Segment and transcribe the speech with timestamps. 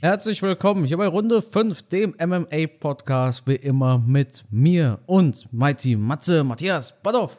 [0.00, 6.44] Herzlich willkommen hier bei Runde 5, dem MMA-Podcast, wie immer mit mir und Mighty Matze
[6.44, 7.36] Matthias Badoff.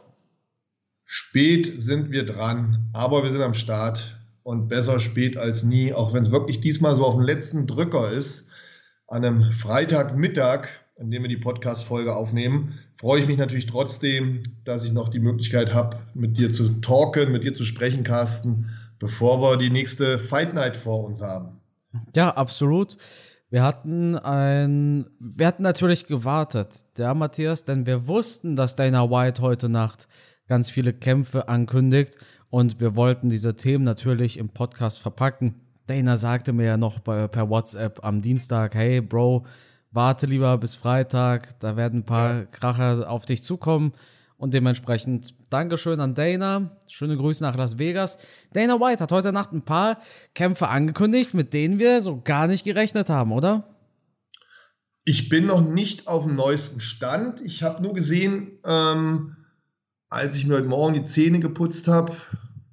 [1.05, 6.13] Spät sind wir dran, aber wir sind am Start und besser spät als nie, auch
[6.13, 8.49] wenn es wirklich diesmal so auf den letzten Drücker ist,
[9.07, 10.67] an einem Freitagmittag,
[10.99, 15.21] an dem wir die Podcast-Folge aufnehmen, freue ich mich natürlich trotzdem, dass ich noch die
[15.21, 18.69] Möglichkeit habe, mit dir zu talken, mit dir zu sprechen, Carsten,
[18.99, 21.59] bevor wir die nächste Fight Night vor uns haben.
[22.15, 22.97] Ja, absolut.
[23.49, 29.41] Wir hatten ein, wir hatten natürlich gewartet, der Matthias, denn wir wussten, dass Dana White
[29.41, 30.07] heute Nacht
[30.47, 32.17] ganz viele Kämpfe ankündigt
[32.49, 35.61] und wir wollten diese Themen natürlich im Podcast verpacken.
[35.87, 39.47] Dana sagte mir ja noch bei, per WhatsApp am Dienstag, hey Bro,
[39.91, 43.93] warte lieber bis Freitag, da werden ein paar Kracher auf dich zukommen.
[44.39, 46.77] Und dementsprechend Dankeschön an Dana.
[46.87, 48.17] Schöne Grüße nach Las Vegas.
[48.53, 49.99] Dana White hat heute Nacht ein paar
[50.33, 53.75] Kämpfe angekündigt, mit denen wir so gar nicht gerechnet haben, oder?
[55.03, 57.41] Ich bin noch nicht auf dem neuesten Stand.
[57.41, 59.35] Ich habe nur gesehen, ähm,
[60.09, 62.13] als ich mir heute Morgen die Zähne geputzt habe,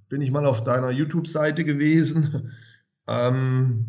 [0.08, 2.52] bin ich mal auf deiner YouTube-Seite gewesen.
[3.08, 3.86] ähm,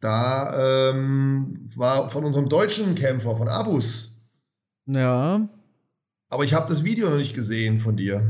[0.00, 4.26] da ähm, war von unserem deutschen Kämpfer, von Abus.
[4.86, 5.50] Ja.
[6.34, 8.28] Aber ich habe das Video noch nicht gesehen von dir.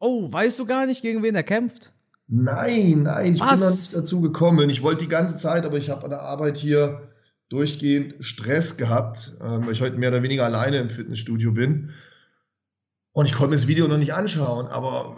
[0.00, 1.92] Oh, weißt du gar nicht, gegen wen er kämpft?
[2.26, 3.60] Nein, nein, ich Was?
[3.60, 4.70] bin noch nicht dazu gekommen.
[4.70, 7.12] Ich wollte die ganze Zeit, aber ich habe an der Arbeit hier
[7.48, 11.90] durchgehend Stress gehabt, ähm, weil ich heute mehr oder weniger alleine im Fitnessstudio bin.
[13.12, 15.14] Und ich konnte mir das Video noch nicht anschauen, aber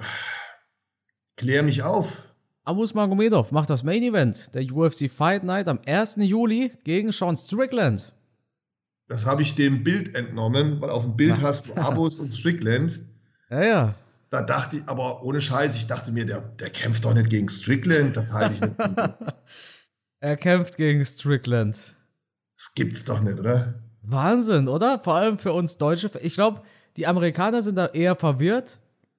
[1.36, 2.28] klär mich auf.
[2.64, 6.16] Abus Magomedov macht das Main Event der UFC Fight Night am 1.
[6.18, 8.12] Juli gegen Sean Strickland.
[9.08, 13.00] Das habe ich dem Bild entnommen, weil auf dem Bild hast du Abos und Strickland.
[13.50, 13.94] Ja, ja.
[14.30, 17.48] Da dachte ich, aber ohne Scheiß, ich dachte mir, der, der kämpft doch nicht gegen
[17.48, 18.16] Strickland.
[18.16, 18.80] Das halte ich nicht
[20.20, 21.76] Er kämpft gegen Strickland.
[22.56, 23.74] Das gibt's doch nicht, oder?
[24.02, 24.98] Wahnsinn, oder?
[25.00, 26.10] Vor allem für uns Deutsche.
[26.22, 26.62] Ich glaube,
[26.96, 28.78] die Amerikaner sind da eher verwirrt,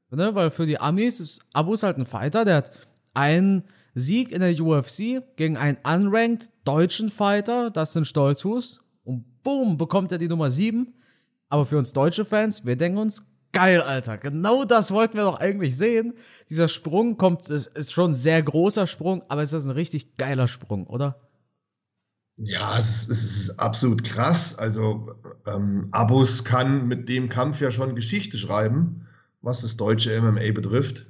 [0.09, 0.33] ne?
[0.33, 2.71] weil für die Amis ist Abus halt ein Fighter, der hat
[3.13, 3.63] einen
[3.93, 10.11] Sieg in der UFC gegen einen unranked deutschen Fighter, das sind Stolzhus, und boom, bekommt
[10.11, 10.93] er die Nummer 7.
[11.47, 14.17] Aber für uns deutsche Fans, wir denken uns, geil, Alter.
[14.17, 16.13] Genau das wollten wir doch eigentlich sehen.
[16.49, 20.15] Dieser Sprung kommt, ist, ist schon ein sehr großer Sprung, aber es ist ein richtig
[20.17, 21.21] geiler Sprung, oder?
[22.37, 24.59] Ja, es ist, es ist absolut krass.
[24.59, 25.15] Also,
[25.47, 29.07] ähm, Abus kann mit dem Kampf ja schon Geschichte schreiben,
[29.41, 31.05] was das deutsche MMA betrifft.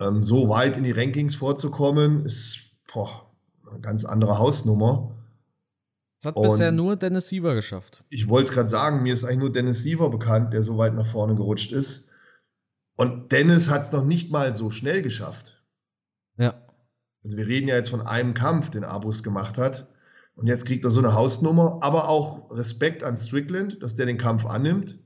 [0.00, 2.58] Ähm, so weit in die Rankings vorzukommen, ist
[2.90, 3.30] boah,
[3.70, 5.14] eine ganz andere Hausnummer.
[6.24, 8.02] Das hat und bisher nur Dennis Siever geschafft.
[8.08, 10.94] Ich wollte es gerade sagen, mir ist eigentlich nur Dennis Siever bekannt, der so weit
[10.94, 12.12] nach vorne gerutscht ist.
[12.96, 15.62] Und Dennis hat es noch nicht mal so schnell geschafft.
[16.38, 16.54] Ja.
[17.22, 19.88] Also wir reden ja jetzt von einem Kampf, den Abus gemacht hat.
[20.34, 24.18] Und jetzt kriegt er so eine Hausnummer, aber auch Respekt an Strickland, dass der den
[24.18, 24.98] Kampf annimmt.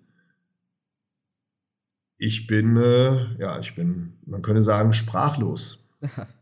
[2.17, 5.89] Ich bin, äh, ja, ich bin, man könnte sagen, sprachlos.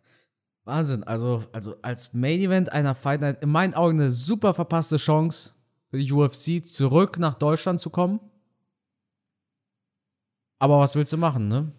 [0.67, 1.05] Wahnsinn.
[1.05, 5.55] Also, also als Main Event einer Fight Night in meinen Augen eine super verpasste Chance
[5.91, 8.21] für die UFC zurück nach Deutschland zu kommen.
[10.59, 11.73] Aber was willst du machen, ne?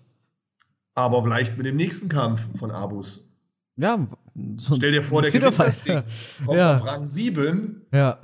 [0.95, 3.37] Aber vielleicht mit dem nächsten Kampf von Abus.
[3.75, 4.07] Ja.
[4.57, 6.03] So Stell dir vor, der gewinnt das Ding.
[6.45, 6.75] Kommt ja.
[6.75, 7.85] auf Rang 7.
[7.91, 8.21] Ja.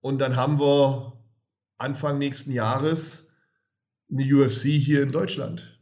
[0.00, 1.14] Und dann haben wir
[1.78, 3.36] Anfang nächsten Jahres
[4.10, 5.73] eine UFC hier in Deutschland.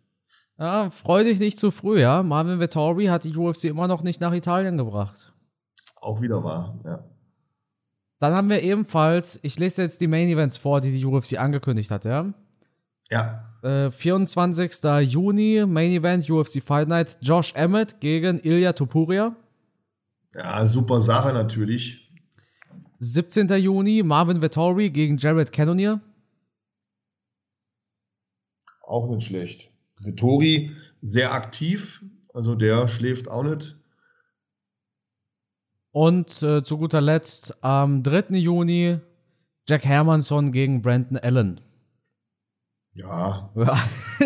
[0.58, 2.22] Ja, freu dich nicht zu früh, ja.
[2.22, 5.32] Marvin Vettori hat die UFC immer noch nicht nach Italien gebracht.
[6.00, 7.04] Auch wieder wahr, ja.
[8.20, 11.90] Dann haben wir ebenfalls, ich lese jetzt die Main Events vor, die die UFC angekündigt
[11.90, 12.32] hat, ja.
[13.10, 13.52] Ja.
[13.62, 14.72] Äh, 24.
[15.02, 19.34] Juni, Main Event, UFC Fight Night, Josh Emmett gegen Ilya Topuria.
[20.34, 22.08] Ja, super Sache natürlich.
[23.00, 23.48] 17.
[23.48, 26.00] Juni, Marvin Vettori gegen Jared Cannonier.
[28.82, 29.71] Auch nicht schlecht.
[30.04, 32.04] Vittori sehr aktiv,
[32.34, 33.76] also der schläft auch nicht.
[35.92, 38.36] Und äh, zu guter Letzt am 3.
[38.36, 38.98] Juni
[39.68, 41.60] Jack Hermanson gegen Brandon Allen.
[42.94, 43.50] Ja.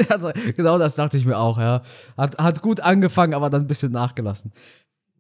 [0.09, 1.83] also, genau das dachte ich mir auch, ja.
[2.17, 4.51] Hat, hat gut angefangen, aber dann ein bisschen nachgelassen.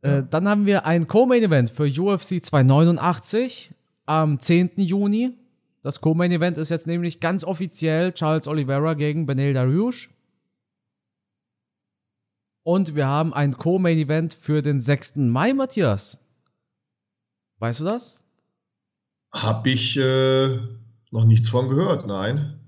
[0.02, 0.18] Äh, ja.
[0.18, 3.72] Äh, dann haben wir ein Co-Main-Event für UFC 289
[4.04, 4.72] am 10.
[4.78, 5.32] Juni.
[5.84, 10.10] Das Co-Main-Event ist jetzt nämlich ganz offiziell Charles Oliveira gegen Benel Dariush.
[12.66, 15.18] Und wir haben ein Co-Main-Event für den 6.
[15.18, 16.18] Mai, Matthias.
[17.60, 18.24] Weißt du das?
[19.32, 20.48] Hab ich äh,
[21.12, 22.58] noch nichts von gehört, nein.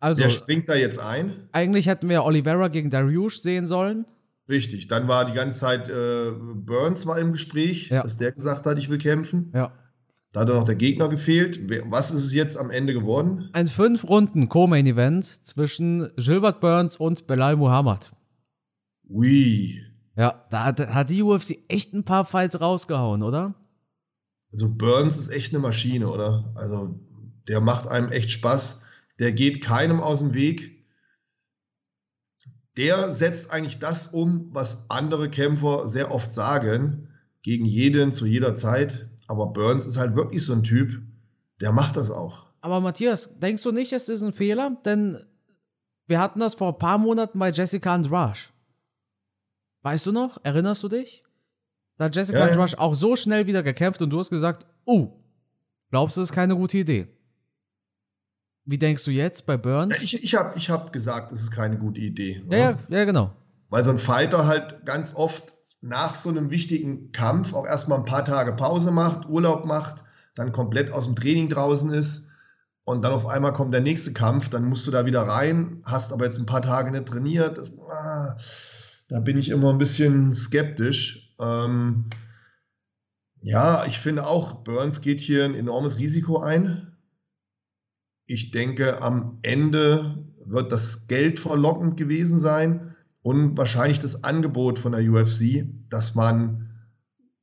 [0.00, 1.48] Also, Wer springt da jetzt ein?
[1.52, 4.04] Eigentlich hätten wir Oliveira gegen Dariush sehen sollen.
[4.50, 8.02] Richtig, dann war die ganze Zeit äh, Burns war im Gespräch, Ja.
[8.02, 9.50] dass der gesagt hat, ich will kämpfen.
[9.54, 9.72] Ja.
[10.32, 11.58] Da hat dann noch der Gegner gefehlt.
[11.90, 13.48] Was ist es jetzt am Ende geworden?
[13.54, 18.10] Ein fünf Runden Co-Main-Event zwischen Gilbert Burns und Belal Muhammad.
[19.08, 19.84] Ui.
[20.16, 23.54] Ja, da hat, hat die UFC echt ein paar Fights rausgehauen, oder?
[24.52, 26.52] Also Burns ist echt eine Maschine, oder?
[26.54, 26.98] Also
[27.48, 28.84] der macht einem echt Spaß.
[29.18, 30.84] Der geht keinem aus dem Weg.
[32.76, 37.08] Der setzt eigentlich das um, was andere Kämpfer sehr oft sagen,
[37.42, 39.08] gegen jeden zu jeder Zeit.
[39.26, 41.02] Aber Burns ist halt wirklich so ein Typ,
[41.60, 42.46] der macht das auch.
[42.60, 44.80] Aber Matthias, denkst du nicht, es ist ein Fehler?
[44.84, 45.18] Denn
[46.06, 48.38] wir hatten das vor ein paar Monaten bei Jessica Andrade.
[49.82, 50.38] Weißt du noch?
[50.42, 51.24] Erinnerst du dich?
[51.96, 52.52] Da hat Jessica Ja, ja.
[52.52, 55.20] Andrade auch so schnell wieder gekämpft und du hast gesagt, oh,
[55.90, 57.08] glaubst du, das ist keine gute Idee?
[58.64, 60.02] Wie denkst du jetzt bei Burns?
[60.02, 62.44] Ich, ich habe ich hab gesagt, das ist keine gute Idee.
[62.50, 63.34] ja, ja, ja, genau.
[63.70, 68.04] Weil so ein Fighter halt ganz oft nach so einem wichtigen Kampf auch erstmal ein
[68.04, 70.04] paar Tage Pause macht, Urlaub macht,
[70.34, 72.30] dann komplett aus dem Training draußen ist
[72.84, 76.12] und dann auf einmal kommt der nächste Kampf, dann musst du da wieder rein, hast
[76.12, 77.58] aber jetzt ein paar Tage nicht trainiert.
[77.58, 78.36] Das, ah,
[79.08, 81.34] da bin ich immer ein bisschen skeptisch.
[81.40, 82.10] Ähm,
[83.40, 86.96] ja, ich finde auch, Burns geht hier ein enormes Risiko ein.
[88.26, 94.92] Ich denke, am Ende wird das Geld verlockend gewesen sein und wahrscheinlich das Angebot von
[94.92, 96.68] der UFC, dass man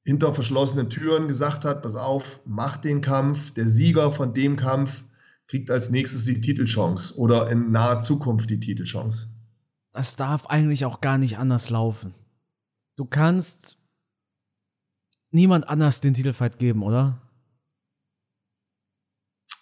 [0.03, 5.03] hinter verschlossenen Türen gesagt hat, pass auf, mach den Kampf, der Sieger von dem Kampf
[5.47, 9.34] kriegt als nächstes die Titelchance oder in naher Zukunft die Titelchance.
[9.95, 12.13] Das darf eigentlich auch gar nicht anders laufen.
[12.97, 13.77] Du kannst
[15.31, 17.21] niemand anders den Titelfight geben, oder?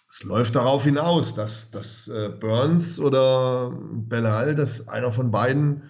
[0.08, 5.88] Es läuft darauf hinaus, dass, dass äh, Burns oder Belal, dass einer von beiden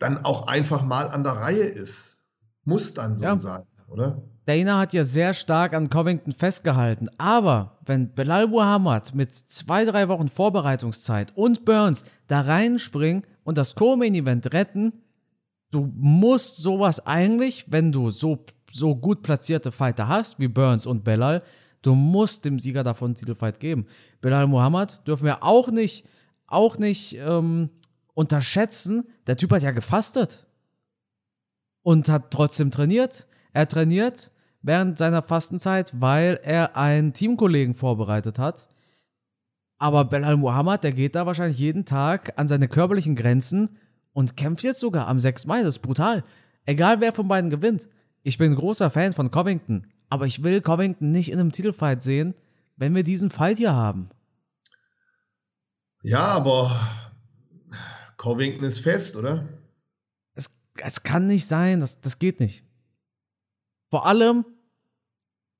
[0.00, 2.26] dann auch einfach mal an der Reihe ist.
[2.64, 3.36] Muss dann so Ja.
[3.36, 4.20] sein, oder?
[4.48, 7.10] Dana hat ja sehr stark an Covington festgehalten.
[7.18, 13.74] Aber wenn Belal Muhammad mit zwei, drei Wochen Vorbereitungszeit und Burns da reinspringen und das
[13.74, 14.94] Co-Main-Event retten,
[15.70, 21.04] du musst sowas eigentlich, wenn du so, so gut platzierte Fighter hast, wie Burns und
[21.04, 21.42] Belal,
[21.82, 23.86] du musst dem Sieger davon einen Titelfight geben.
[24.22, 26.06] Belal Muhammad dürfen wir auch nicht,
[26.46, 27.68] auch nicht ähm,
[28.14, 29.04] unterschätzen.
[29.26, 30.46] Der Typ hat ja gefastet
[31.82, 33.26] und hat trotzdem trainiert.
[33.52, 34.30] Er trainiert
[34.62, 38.68] während seiner Fastenzeit, weil er einen Teamkollegen vorbereitet hat.
[39.78, 43.78] Aber Belal Muhammad, der geht da wahrscheinlich jeden Tag an seine körperlichen Grenzen
[44.12, 45.46] und kämpft jetzt sogar am 6.
[45.46, 45.62] Mai.
[45.62, 46.24] Das ist brutal.
[46.64, 47.88] Egal wer von beiden gewinnt.
[48.22, 52.02] Ich bin ein großer Fan von Covington, aber ich will Covington nicht in einem Titelfight
[52.02, 52.34] sehen,
[52.76, 54.10] wenn wir diesen Fight hier haben.
[56.02, 56.70] Ja, aber
[58.16, 59.48] Covington ist fest, oder?
[60.34, 60.50] Es,
[60.82, 62.64] es kann nicht sein, das, das geht nicht.
[63.90, 64.44] Vor allem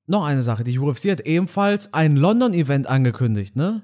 [0.05, 3.83] noch eine Sache, die UFC hat ebenfalls ein London-Event angekündigt, ne?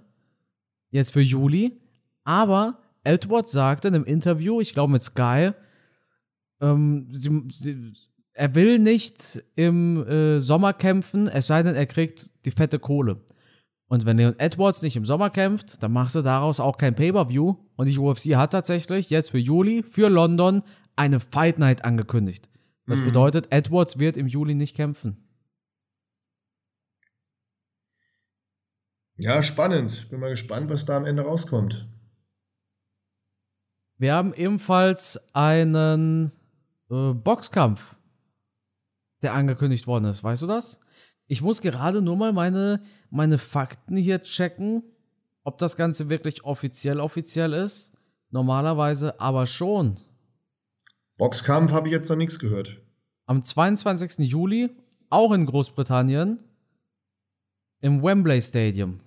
[0.90, 1.80] Jetzt für Juli.
[2.24, 5.52] Aber Edwards sagte in einem Interview, ich glaube mit Sky,
[6.62, 7.94] ähm, sie, sie,
[8.34, 13.22] er will nicht im äh, Sommer kämpfen, es sei denn, er kriegt die fette Kohle.
[13.88, 17.56] Und wenn Leon Edwards nicht im Sommer kämpft, dann machst du daraus auch kein Pay-Per-View.
[17.76, 20.64] Und die UFC hat tatsächlich jetzt für Juli, für London,
[20.96, 22.50] eine Fight Night angekündigt.
[22.88, 23.06] Das Mhm.
[23.06, 25.18] bedeutet, Edwards wird im Juli nicht kämpfen.
[29.18, 30.10] Ja, spannend.
[30.10, 31.88] Bin mal gespannt, was da am Ende rauskommt.
[33.98, 36.32] Wir haben ebenfalls einen
[36.92, 37.96] äh, Boxkampf,
[39.22, 40.24] der angekündigt worden ist.
[40.24, 40.82] Weißt du das?
[41.28, 44.84] Ich muss gerade nur mal meine, meine Fakten hier checken,
[45.44, 47.94] ob das Ganze wirklich offiziell offiziell ist.
[48.32, 49.96] Normalerweise aber schon.
[51.18, 52.82] Boxkampf habe ich jetzt noch nichts gehört.
[53.26, 54.20] Am 22.
[54.30, 54.70] Juli,
[55.10, 56.44] auch in Großbritannien,
[57.82, 59.00] im Wembley Stadium.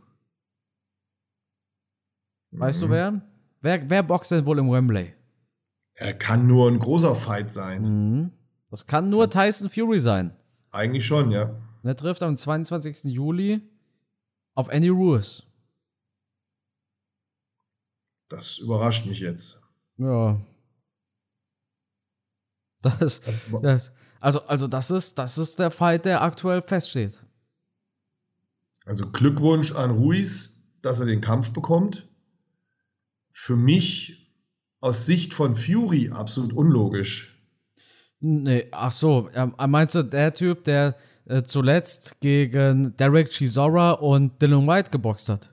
[2.50, 2.90] Weißt du Mhm.
[2.90, 3.22] wer?
[3.60, 3.90] wer?
[3.90, 5.12] Wer boxt denn wohl im Wembley?
[5.94, 7.82] Er kann nur ein großer Fight sein.
[7.82, 8.32] Mhm.
[8.70, 10.34] Das kann nur Tyson Fury sein.
[10.70, 11.44] Eigentlich schon, ja.
[11.82, 13.04] Und er trifft am 22.
[13.12, 13.60] Juli
[14.54, 15.44] auf Andy Ruiz.
[18.28, 19.60] Das überrascht mich jetzt.
[19.96, 20.38] Ja.
[23.00, 27.24] Das, Das, das, also, also das ist, das ist der Fight, der aktuell feststeht.
[28.84, 32.08] also Glückwunsch an Ruiz, dass er den Kampf bekommt.
[33.32, 34.32] Für mich
[34.80, 37.34] aus Sicht von Fury absolut unlogisch.
[38.20, 44.40] Nee, ach so, ähm, meinst du der Typ, der äh, zuletzt gegen Derek Chisora und
[44.42, 45.52] Dylan White geboxt hat?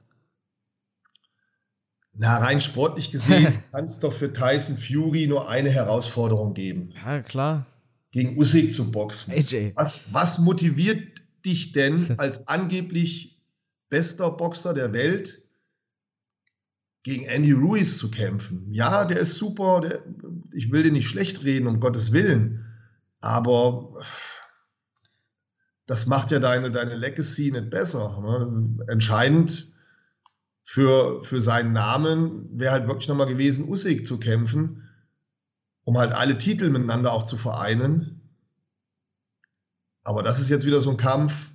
[2.18, 6.94] Na, rein sportlich gesehen kann es doch für Tyson Fury nur eine Herausforderung geben.
[7.06, 7.66] Ja, klar.
[8.12, 9.34] Gegen Usyk zu boxen.
[9.34, 9.74] AJ.
[9.76, 13.42] Was, was motiviert dich denn als angeblich
[13.90, 15.42] bester Boxer der Welt
[17.04, 18.72] gegen Andy Ruiz zu kämpfen?
[18.72, 19.82] Ja, der ist super.
[19.82, 20.04] Der,
[20.54, 22.66] ich will den nicht schlecht reden, um Gottes Willen.
[23.20, 24.02] Aber
[25.86, 28.22] das macht ja deine, deine Legacy nicht besser.
[28.22, 28.86] Ne?
[28.88, 29.75] Entscheidend
[30.66, 34.90] für, für seinen Namen wäre halt wirklich nochmal gewesen, Usyk zu kämpfen,
[35.84, 38.20] um halt alle Titel miteinander auch zu vereinen.
[40.04, 41.52] Aber das ist jetzt wieder so ein Kampf,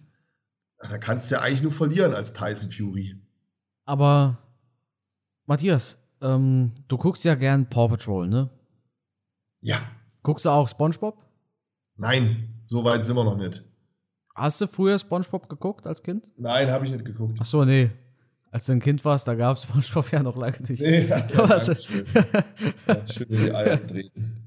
[0.78, 3.20] da kannst du ja eigentlich nur verlieren als Tyson Fury.
[3.84, 4.38] Aber
[5.46, 8.48] Matthias, ähm, du guckst ja gern Paw Patrol, ne?
[9.60, 9.80] Ja.
[10.22, 11.18] Guckst du auch SpongeBob?
[11.96, 13.64] Nein, so weit sind wir noch nicht.
[14.36, 16.30] Hast du früher SpongeBob geguckt als Kind?
[16.36, 17.38] Nein, habe ich nicht geguckt.
[17.40, 17.90] Ach so, nee.
[18.50, 20.80] Als du ein Kind warst, da gab es SpongeBob ja noch lange nicht.
[20.82, 22.06] Nee, ja, ja, schön.
[22.86, 24.36] ja, schön die Eier drehen.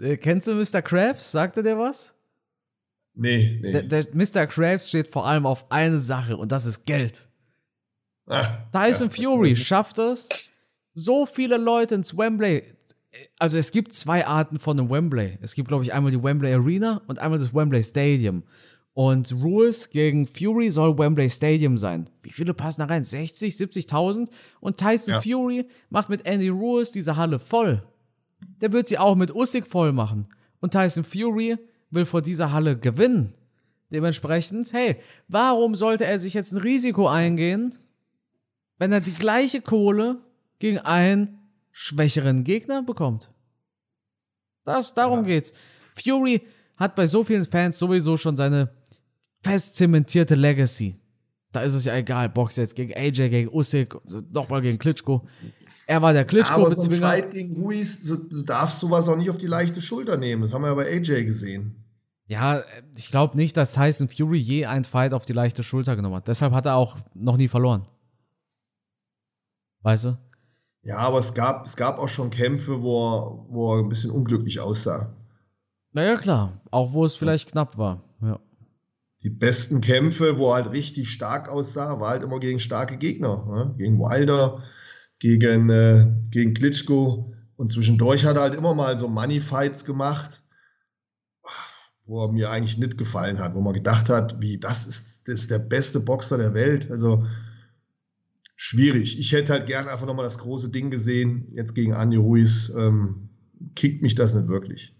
[0.00, 0.82] Äh, kennst du Mr.
[0.82, 1.30] Krabs?
[1.30, 2.12] Sagte der was?
[3.14, 3.70] Nee, nee.
[3.70, 4.48] Der, der Mr.
[4.48, 7.28] Krabs steht vor allem auf eine Sache und das ist Geld.
[8.26, 10.58] Ah, Tyson ja, Fury schafft es,
[10.94, 12.64] so viele Leute ins Wembley.
[13.38, 15.38] Also es gibt zwei Arten von einem Wembley.
[15.40, 18.42] Es gibt, glaube ich, einmal die Wembley Arena und einmal das Wembley Stadium.
[19.00, 22.10] Und Rules gegen Fury soll Wembley Stadium sein.
[22.20, 23.02] Wie viele passen da rein?
[23.02, 24.28] 60, 70.000?
[24.60, 25.22] Und Tyson ja.
[25.22, 27.82] Fury macht mit Andy Rules diese Halle voll.
[28.60, 30.26] Der wird sie auch mit Usyk voll machen.
[30.60, 31.56] Und Tyson Fury
[31.90, 33.32] will vor dieser Halle gewinnen.
[33.90, 34.96] Dementsprechend, hey,
[35.28, 37.78] warum sollte er sich jetzt ein Risiko eingehen,
[38.76, 40.18] wenn er die gleiche Kohle
[40.58, 41.38] gegen einen
[41.72, 43.32] schwächeren Gegner bekommt?
[44.66, 45.24] Das, darum ja.
[45.24, 45.54] geht's.
[45.94, 46.42] Fury
[46.76, 48.68] hat bei so vielen Fans sowieso schon seine
[49.42, 50.96] fest zementierte Legacy.
[51.52, 53.96] Da ist es ja egal, Box jetzt gegen AJ, gegen Usyk,
[54.32, 55.26] nochmal gegen Klitschko.
[55.86, 59.16] Er war der klitschko Aber so ein Fight gegen Ruiz, so, du darfst sowas auch
[59.16, 60.42] nicht auf die leichte Schulter nehmen.
[60.42, 61.84] Das haben wir ja bei AJ gesehen.
[62.26, 62.62] Ja,
[62.94, 66.28] ich glaube nicht, dass Tyson Fury je einen Fight auf die leichte Schulter genommen hat.
[66.28, 67.88] Deshalb hat er auch noch nie verloren.
[69.82, 70.18] Weißt du?
[70.82, 74.12] Ja, aber es gab, es gab auch schon Kämpfe, wo er, wo er ein bisschen
[74.12, 75.12] unglücklich aussah.
[75.90, 76.60] Naja, klar.
[76.70, 78.04] Auch wo es vielleicht knapp war.
[78.22, 78.38] Ja.
[79.22, 83.46] Die besten Kämpfe, wo er halt richtig stark aussah, war halt immer gegen starke Gegner.
[83.46, 83.74] Ne?
[83.76, 84.62] Gegen Wilder,
[85.18, 87.34] gegen, äh, gegen Klitschko.
[87.56, 90.42] Und zwischendurch hat er halt immer mal so Money-Fights gemacht,
[92.06, 95.40] wo er mir eigentlich nicht gefallen hat, wo man gedacht hat, wie, das ist, das
[95.40, 96.90] ist der beste Boxer der Welt.
[96.90, 97.26] Also
[98.56, 99.18] schwierig.
[99.18, 101.46] Ich hätte halt gerne einfach nochmal das große Ding gesehen.
[101.50, 103.28] Jetzt gegen Andy Ruiz ähm,
[103.74, 104.94] kickt mich das nicht wirklich.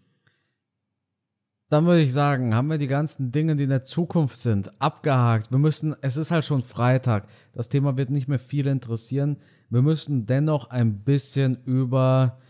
[1.70, 5.52] Dann würde ich sagen, haben wir die ganzen Dinge, die in der Zukunft sind, abgehakt.
[5.52, 7.28] Wir müssen, es ist halt schon Freitag.
[7.52, 9.36] Das Thema wird nicht mehr viele interessieren.
[9.70, 12.40] Wir müssen dennoch ein bisschen über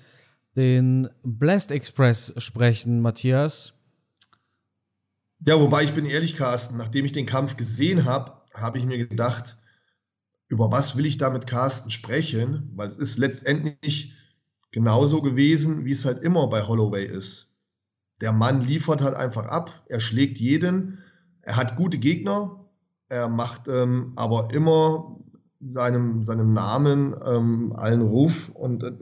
[0.56, 3.74] den Blast Express sprechen, Matthias.
[5.40, 8.96] Ja, wobei ich bin ehrlich, Carsten, nachdem ich den Kampf gesehen habe, habe ich mir
[8.96, 9.58] gedacht,
[10.48, 12.70] über was will ich da mit Carsten sprechen?
[12.74, 14.14] Weil es ist letztendlich
[14.70, 17.49] genauso gewesen, wie es halt immer bei Holloway ist.
[18.20, 20.98] Der Mann liefert halt einfach ab, er schlägt jeden,
[21.42, 22.64] er hat gute Gegner,
[23.08, 25.16] er macht ähm, aber immer
[25.60, 28.92] seinem, seinem Namen ähm, allen Ruf und äh,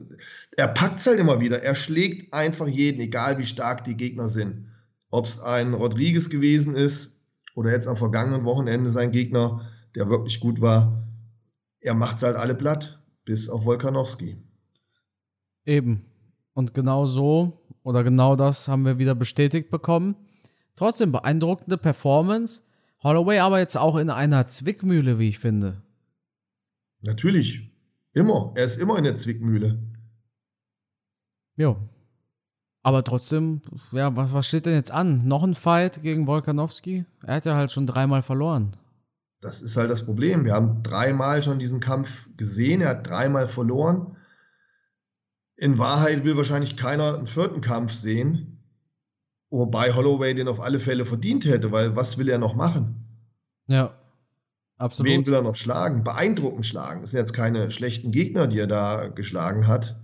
[0.57, 1.63] er packt es halt immer wieder.
[1.63, 4.67] Er schlägt einfach jeden, egal wie stark die Gegner sind.
[5.09, 7.23] Ob es ein Rodriguez gewesen ist
[7.55, 9.61] oder jetzt am vergangenen Wochenende sein Gegner,
[9.95, 11.07] der wirklich gut war.
[11.79, 14.37] Er macht es halt alle platt, bis auf Wolkanowski.
[15.65, 16.05] Eben.
[16.53, 20.15] Und genau so oder genau das haben wir wieder bestätigt bekommen.
[20.75, 22.63] Trotzdem beeindruckende Performance.
[23.03, 25.81] Holloway aber jetzt auch in einer Zwickmühle, wie ich finde.
[27.01, 27.71] Natürlich.
[28.13, 28.53] Immer.
[28.55, 29.79] Er ist immer in der Zwickmühle.
[31.55, 31.77] Jo.
[32.81, 35.27] Aber trotzdem, ja, was, was steht denn jetzt an?
[35.27, 37.05] Noch ein Fight gegen Volkanowski?
[37.23, 38.75] Er hat ja halt schon dreimal verloren.
[39.41, 40.45] Das ist halt das Problem.
[40.45, 42.81] Wir haben dreimal schon diesen Kampf gesehen.
[42.81, 44.15] Er hat dreimal verloren.
[45.59, 48.59] In Wahrheit will wahrscheinlich keiner einen vierten Kampf sehen.
[49.49, 53.05] Wobei Holloway den auf alle Fälle verdient hätte, weil was will er noch machen?
[53.67, 53.93] Ja.
[54.77, 55.11] Absolut.
[55.11, 56.05] Wen will er noch schlagen?
[56.05, 57.01] Beeindruckend schlagen.
[57.01, 59.97] Das sind jetzt keine schlechten Gegner, die er da geschlagen hat.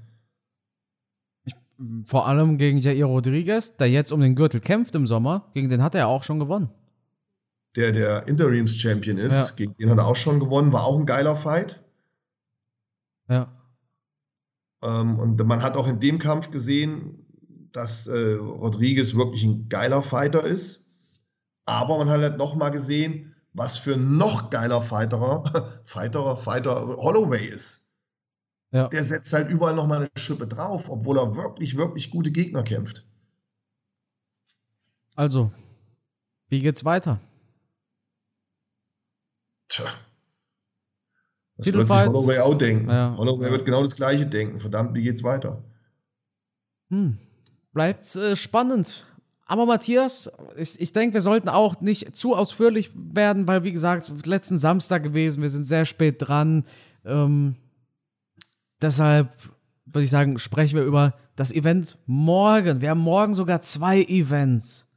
[2.05, 5.50] Vor allem gegen Jair Rodriguez, der jetzt um den Gürtel kämpft im Sommer.
[5.53, 6.69] Gegen den hat er auch schon gewonnen.
[7.77, 9.51] Der der Interims-Champion ist.
[9.51, 9.55] Ja.
[9.55, 10.74] Gegen den hat er auch schon gewonnen.
[10.74, 11.81] War auch ein geiler Fight.
[13.29, 13.54] Ja.
[14.86, 17.25] Ähm, und man hat auch in dem Kampf gesehen,
[17.72, 20.86] dass äh, Rodriguez wirklich ein geiler Fighter ist.
[21.65, 27.48] Aber man hat halt nochmal gesehen, was für ein noch geiler Fighterer, Fighterer, Fighter Holloway
[27.48, 27.89] ist.
[28.72, 28.88] ja.
[28.89, 33.06] der setzt halt überall nochmal eine Schippe drauf, obwohl er wirklich, wirklich gute Gegner kämpft.
[35.15, 35.51] Also,
[36.50, 37.20] wie geht's weiter?
[39.68, 39.86] Tja.
[41.57, 42.89] Das wird sich Holloway auch denken.
[42.89, 44.59] Ja, Holloway wird genau das Gleiche denken.
[44.59, 45.63] Verdammt, wie geht's weiter?
[46.89, 47.17] Hm.
[47.74, 49.05] Bleibt äh, spannend.
[49.45, 54.25] Aber Matthias, ich, ich denke, wir sollten auch nicht zu ausführlich werden, weil, wie gesagt,
[54.25, 56.63] letzten Samstag gewesen, wir sind sehr spät dran.
[57.05, 57.55] Ähm,
[58.81, 59.29] deshalb
[59.85, 62.81] würde ich sagen, sprechen wir über das Event morgen.
[62.81, 64.88] Wir haben morgen sogar zwei Events.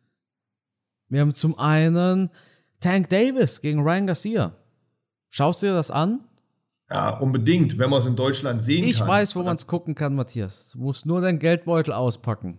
[1.08, 2.30] Wir haben zum einen
[2.80, 4.52] Tank Davis gegen Ryan Garcia.
[5.28, 6.20] Schaust du dir das an?
[6.90, 9.06] Ja, unbedingt, wenn man es in Deutschland sehen ich kann.
[9.06, 10.70] Ich weiß, wo man es gucken kann, Matthias.
[10.70, 12.58] Du musst nur deinen Geldbeutel auspacken.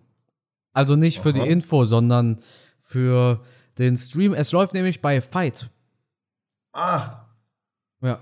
[0.71, 1.39] Also nicht für Aha.
[1.39, 2.39] die Info, sondern
[2.79, 3.43] für
[3.79, 4.33] den Stream.
[4.33, 5.71] Es läuft nämlich bei Fight.
[6.74, 7.25] Ah.
[8.01, 8.19] Ja.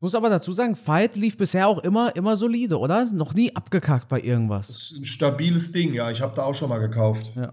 [0.00, 3.04] Muss aber dazu sagen, Fight lief bisher auch immer, immer solide, oder?
[3.12, 4.68] Noch nie abgekackt bei irgendwas.
[4.68, 6.10] Das ist ein stabiles Ding, ja.
[6.10, 7.32] Ich habe da auch schon mal gekauft.
[7.36, 7.52] Ja.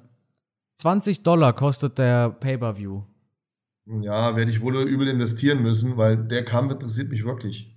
[0.78, 3.04] 20 Dollar kostet der Pay-Per-View.
[4.02, 7.74] Ja, werde ich wohl übel investieren müssen, weil der Kampf interessiert mich wirklich.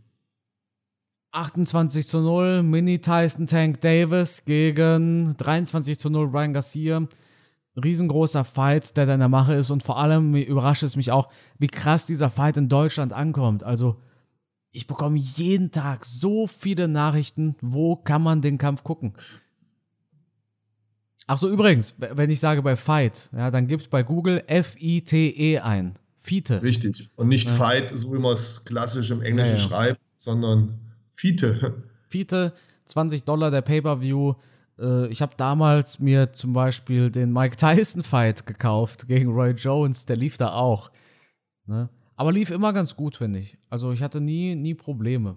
[1.32, 7.08] 28 zu 0, Mini Tyson Tank Davis gegen 23 zu 0 Ryan Garcia.
[7.76, 11.28] Riesengroßer Fight, der da in der Mache ist und vor allem überrascht es mich auch,
[11.58, 13.62] wie krass dieser Fight in Deutschland ankommt.
[13.62, 14.02] Also,
[14.72, 19.14] ich bekomme jeden Tag so viele Nachrichten, wo kann man den Kampf gucken.
[21.28, 25.94] Ach so, übrigens, wenn ich sage bei Fight, ja, dann gibt bei Google F-I-T-E ein.
[26.20, 26.62] Fiete.
[26.62, 27.10] Richtig.
[27.16, 27.54] Und nicht ja.
[27.54, 29.68] Fight, so wie man es klassisch im Englischen ja, ja.
[29.68, 30.78] schreibt, sondern
[31.12, 31.82] Fiete.
[32.08, 32.52] Fiete,
[32.86, 34.34] 20 Dollar der Pay-Per-View.
[34.78, 40.04] Äh, ich habe damals mir zum Beispiel den Mike Tyson-Fight gekauft gegen Roy Jones.
[40.04, 40.90] Der lief da auch.
[41.66, 41.88] Ne?
[42.16, 43.56] Aber lief immer ganz gut, finde ich.
[43.70, 45.36] Also ich hatte nie, nie Probleme.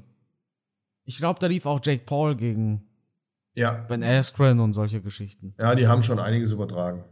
[1.05, 2.83] Ich glaube, da lief auch Jake Paul gegen
[3.55, 3.71] ja.
[3.71, 5.53] Ben Askren und solche Geschichten.
[5.57, 7.05] Ja, die haben schon einiges übertragen.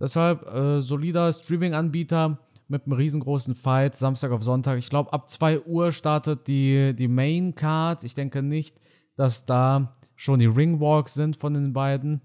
[0.00, 4.78] Deshalb äh, solider Streaming-Anbieter mit einem riesengroßen Fight, Samstag auf Sonntag.
[4.78, 8.04] Ich glaube, ab 2 Uhr startet die, die Main Card.
[8.04, 8.76] Ich denke nicht,
[9.16, 12.20] dass da schon die Ringwalks sind von den beiden.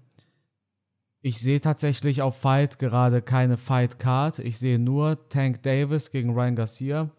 [1.20, 4.40] Ich sehe tatsächlich auf Fight gerade keine Fight Card.
[4.40, 7.10] Ich sehe nur Tank Davis gegen Ryan Garcia.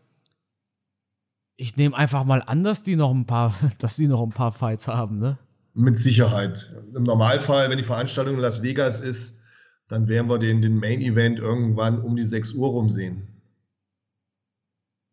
[1.56, 4.52] Ich nehme einfach mal an, dass die noch ein paar, dass die noch ein paar
[4.52, 5.40] Fights haben, ne?
[5.76, 6.72] Mit Sicherheit.
[6.94, 9.43] Im Normalfall, wenn die Veranstaltung in Las Vegas ist,
[9.88, 13.28] dann werden wir den, den Main Event irgendwann um die 6 Uhr rum sehen.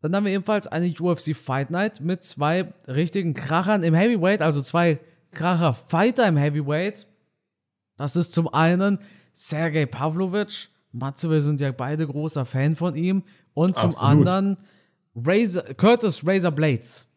[0.00, 4.62] Dann haben wir ebenfalls eine UFC Fight Night mit zwei richtigen Krachern im Heavyweight, also
[4.62, 4.98] zwei
[5.32, 7.06] Kracher-Fighter im Heavyweight.
[7.96, 8.98] Das ist zum einen
[9.32, 10.70] Sergei Pavlovich.
[10.92, 13.22] Matze, wir sind ja beide großer Fan von ihm.
[13.52, 14.10] Und zum Absolut.
[14.10, 14.56] anderen
[15.14, 17.08] Razor, Curtis Razor Blades.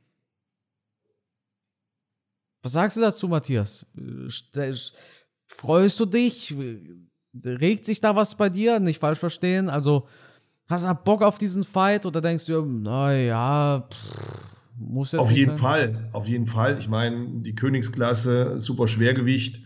[2.64, 3.86] Was sagst du dazu, Matthias?
[5.48, 6.54] Freust du dich?
[7.44, 8.80] Regt sich da was bei dir?
[8.80, 9.70] Nicht falsch verstehen.
[9.70, 10.08] Also,
[10.68, 13.88] hast du Bock auf diesen Fight oder denkst du, naja,
[14.78, 15.58] muss jetzt Auf jeden sein?
[15.58, 16.78] Fall, auf jeden Fall.
[16.80, 19.64] Ich meine, die Königsklasse, super Schwergewicht.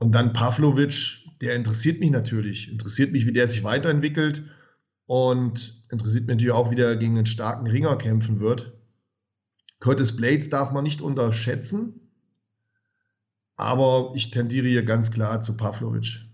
[0.00, 2.70] Und dann Pavlovic, der interessiert mich natürlich.
[2.70, 4.44] Interessiert mich, wie der sich weiterentwickelt.
[5.06, 8.72] Und interessiert mich natürlich auch, wie der gegen einen starken Ringer kämpfen wird.
[9.80, 12.00] Curtis Blades darf man nicht unterschätzen.
[13.56, 16.27] Aber ich tendiere hier ganz klar zu Pavlovic.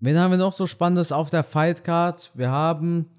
[0.00, 2.30] Wen haben wir noch so Spannendes auf der Fightcard?
[2.34, 3.10] Wir haben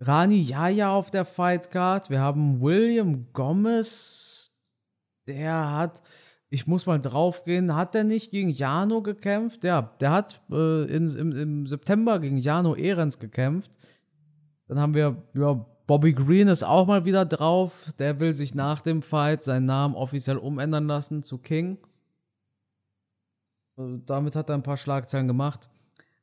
[0.00, 2.10] Rani Yaya auf der Fightcard.
[2.10, 4.52] Wir haben William Gomez.
[5.28, 6.02] Der hat,
[6.50, 9.62] ich muss mal draufgehen, hat der nicht gegen Jano gekämpft?
[9.62, 13.70] Ja, der hat äh, in, im, im, September gegen Jano Ehrens gekämpft.
[14.66, 17.92] Dann haben wir, ja, Bobby Green ist auch mal wieder drauf.
[18.00, 21.78] Der will sich nach dem Fight seinen Namen offiziell umändern lassen zu King.
[23.78, 25.68] Äh, damit hat er ein paar Schlagzeilen gemacht.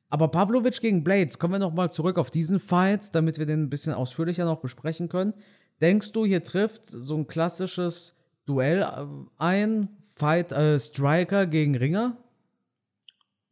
[0.10, 3.70] Aber Pavlovic gegen Blades, kommen wir nochmal zurück auf diesen Fight, damit wir den ein
[3.70, 5.34] bisschen ausführlicher noch besprechen können.
[5.82, 8.16] Denkst du, hier trifft so ein klassisches
[8.46, 9.06] Duell äh,
[9.38, 12.18] ein, Fight äh, Striker gegen Ringer?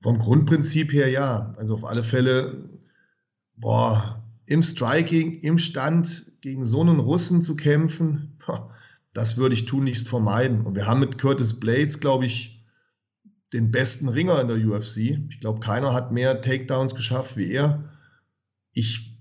[0.01, 1.51] Vom Grundprinzip her ja.
[1.57, 2.69] Also auf alle Fälle,
[3.55, 8.37] boah, im Striking, im Stand gegen so einen Russen zu kämpfen,
[9.13, 10.65] das würde ich tunlichst vermeiden.
[10.65, 12.52] Und wir haben mit Curtis Blades, glaube ich,
[13.53, 14.97] den besten Ringer in der UFC.
[15.29, 17.91] Ich glaube, keiner hat mehr Takedowns geschafft wie er.
[18.71, 19.19] Ich,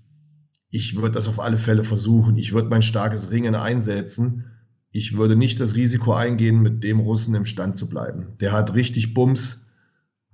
[0.69, 2.35] ich würde das auf alle Fälle versuchen.
[2.37, 4.45] Ich würde mein starkes Ringen einsetzen.
[4.91, 8.35] Ich würde nicht das Risiko eingehen, mit dem Russen im Stand zu bleiben.
[8.41, 9.71] Der hat richtig Bums.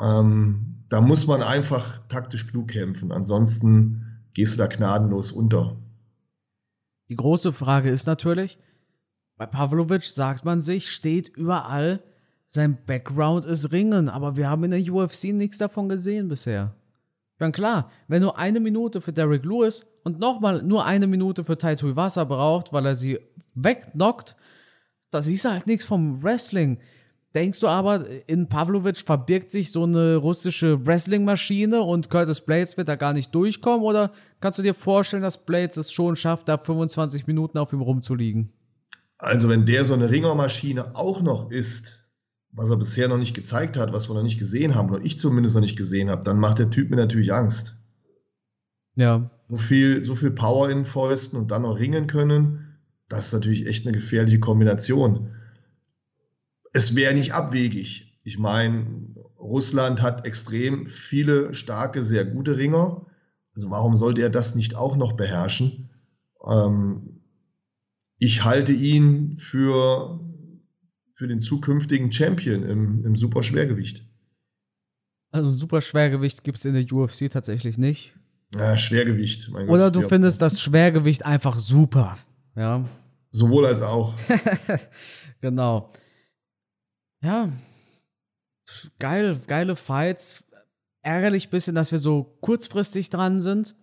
[0.02, 3.12] Ähm, da muss man einfach taktisch klug kämpfen.
[3.12, 5.78] Ansonsten gehst du da gnadenlos unter.
[7.10, 8.60] Die große Frage ist natürlich,
[9.36, 12.04] Bei Pavlovic sagt man sich, steht überall,
[12.50, 16.76] sein Background ist Ringen, aber wir haben in der UFC nichts davon gesehen bisher.
[17.38, 21.58] Dann klar, wenn nur eine Minute für Derek Lewis und nochmal nur eine Minute für
[21.58, 23.20] Taito Iwasa braucht, weil er sie
[23.54, 24.36] wegknockt,
[25.12, 26.80] da siehst du halt nichts vom Wrestling.
[27.36, 32.88] Denkst du aber, in Pavlovic verbirgt sich so eine russische Wrestling-Maschine und Curtis Blades wird
[32.88, 33.86] da gar nicht durchkommen?
[33.86, 37.82] Oder kannst du dir vorstellen, dass Blades es schon schafft, da 25 Minuten auf ihm
[37.82, 38.52] rumzuliegen?
[39.20, 41.99] Also, wenn der so eine Ringermaschine auch noch ist,
[42.52, 45.20] was er bisher noch nicht gezeigt hat, was wir noch nicht gesehen haben, oder ich
[45.20, 47.86] zumindest noch nicht gesehen habe, dann macht der Typ mir natürlich Angst.
[48.96, 49.30] Ja.
[49.48, 53.66] So viel, so viel Power in Fäusten und dann noch ringen können, das ist natürlich
[53.68, 55.32] echt eine gefährliche Kombination
[56.74, 58.18] es wäre nicht abwegig.
[58.24, 58.86] Ich meine,
[59.40, 63.06] Russland hat extrem viele starke, sehr gute Ringer.
[63.56, 65.90] Also warum sollte er das nicht auch noch beherrschen?
[66.46, 67.22] Ähm,
[68.18, 70.20] ich halte ihn für,
[71.20, 74.06] für den zukünftigen Champion im, im Superschwergewicht.
[75.32, 78.16] Also Superschwergewicht gibt es in der UFC tatsächlich nicht.
[78.56, 79.52] Ja, Schwergewicht.
[79.52, 82.18] Gott, Oder du findest das Schwergewicht einfach super.
[82.56, 82.86] Ja.
[83.32, 84.16] Sowohl als auch.
[85.42, 85.92] genau
[87.22, 87.52] ja,
[89.00, 90.44] geil, geile Fights.
[91.02, 93.76] Ärgerlich bisschen, dass wir so kurzfristig dran sind.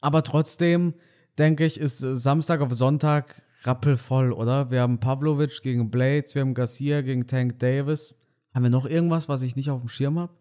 [0.00, 0.94] Aber trotzdem,
[1.38, 4.70] denke ich, ist Samstag auf Sonntag rappelvoll, oder?
[4.70, 8.14] Wir haben Pavlovic gegen Blades, wir haben Garcia gegen Tank Davis.
[8.54, 10.34] Haben wir noch irgendwas, was ich nicht auf dem Schirm habe?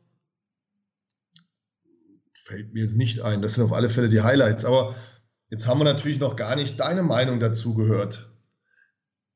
[2.34, 3.42] Fällt mir jetzt nicht ein.
[3.42, 4.66] Das sind auf alle Fälle die Highlights.
[4.66, 4.96] Aber
[5.50, 8.36] jetzt haben wir natürlich noch gar nicht deine Meinung dazu gehört.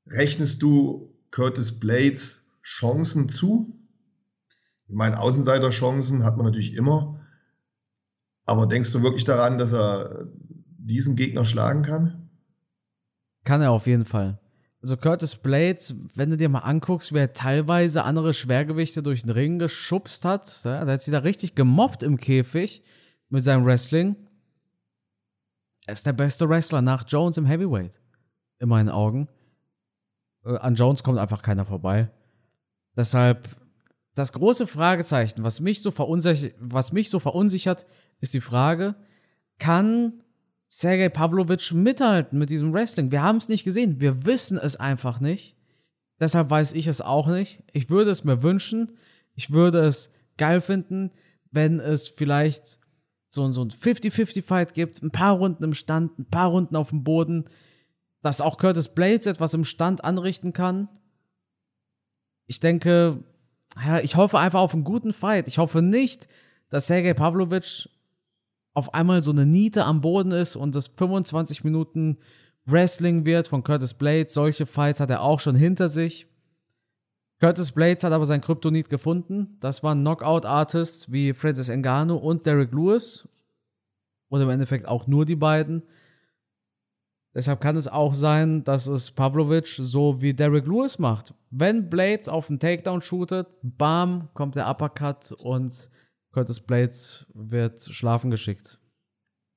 [0.08, 3.80] Rechnest du Curtis Blades Chancen zu.
[4.88, 7.26] Ich meine, Außenseiterchancen hat man natürlich immer.
[8.46, 10.28] Aber denkst du wirklich daran, dass er
[10.78, 12.25] diesen Gegner schlagen kann?
[13.46, 14.40] Kann er auf jeden Fall.
[14.82, 19.58] Also Curtis Blades, wenn du dir mal anguckst, wer teilweise andere Schwergewichte durch den Ring
[19.58, 22.84] geschubst hat, ja, da hat sie da richtig gemobbt im Käfig
[23.30, 24.16] mit seinem Wrestling.
[25.88, 28.00] Er ist der beste Wrestler nach Jones im Heavyweight.
[28.60, 29.28] In meinen Augen.
[30.44, 32.10] Äh, an Jones kommt einfach keiner vorbei.
[32.96, 33.48] Deshalb
[34.16, 37.86] das große Fragezeichen, was mich so verunsichert, was mich so verunsichert,
[38.22, 38.96] ist die Frage,
[39.60, 40.22] kann
[40.78, 43.12] Sergei Pavlovich mithalten mit diesem Wrestling?
[43.12, 45.56] Wir haben es nicht gesehen, wir wissen es einfach nicht.
[46.20, 47.64] Deshalb weiß ich es auch nicht.
[47.74, 48.92] Ich würde es mir wünschen.
[49.34, 51.12] Ich würde es geil finden,
[51.52, 52.80] wenn es vielleicht
[53.28, 57.04] so, so ein 50-50-Fight gibt, ein paar Runden im Stand, ein paar Runden auf dem
[57.04, 57.46] Boden,
[58.22, 60.90] dass auch Curtis Blades etwas im Stand anrichten kann
[62.48, 63.24] ich denke,
[63.84, 65.48] ja, ich hoffe einfach auf einen guten Fight.
[65.48, 66.28] Ich hoffe nicht,
[66.70, 67.90] dass Sergei Pavlovich
[68.76, 72.18] auf einmal so eine Niete am Boden ist und das 25 Minuten
[72.66, 74.34] Wrestling wird von Curtis Blades.
[74.34, 76.28] Solche Fights hat er auch schon hinter sich.
[77.40, 79.58] Curtis Blades hat aber sein Kryptonit gefunden.
[79.62, 83.28] Das waren Knockout-Artists wie Francis Ngannou und Derek Lewis.
[84.30, 85.84] Oder im Endeffekt auch nur die beiden.
[87.34, 91.34] Deshalb kann es auch sein, dass es Pavlovic so wie Derek Lewis macht.
[91.50, 95.90] Wenn Blades auf den Takedown shootet, bam, kommt der Uppercut und
[96.36, 98.78] Curtis Blades wird schlafen geschickt.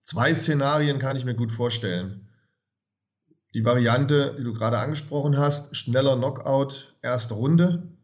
[0.03, 2.29] Zwei Szenarien kann ich mir gut vorstellen.
[3.53, 7.99] Die Variante, die du gerade angesprochen hast, schneller Knockout, erste Runde,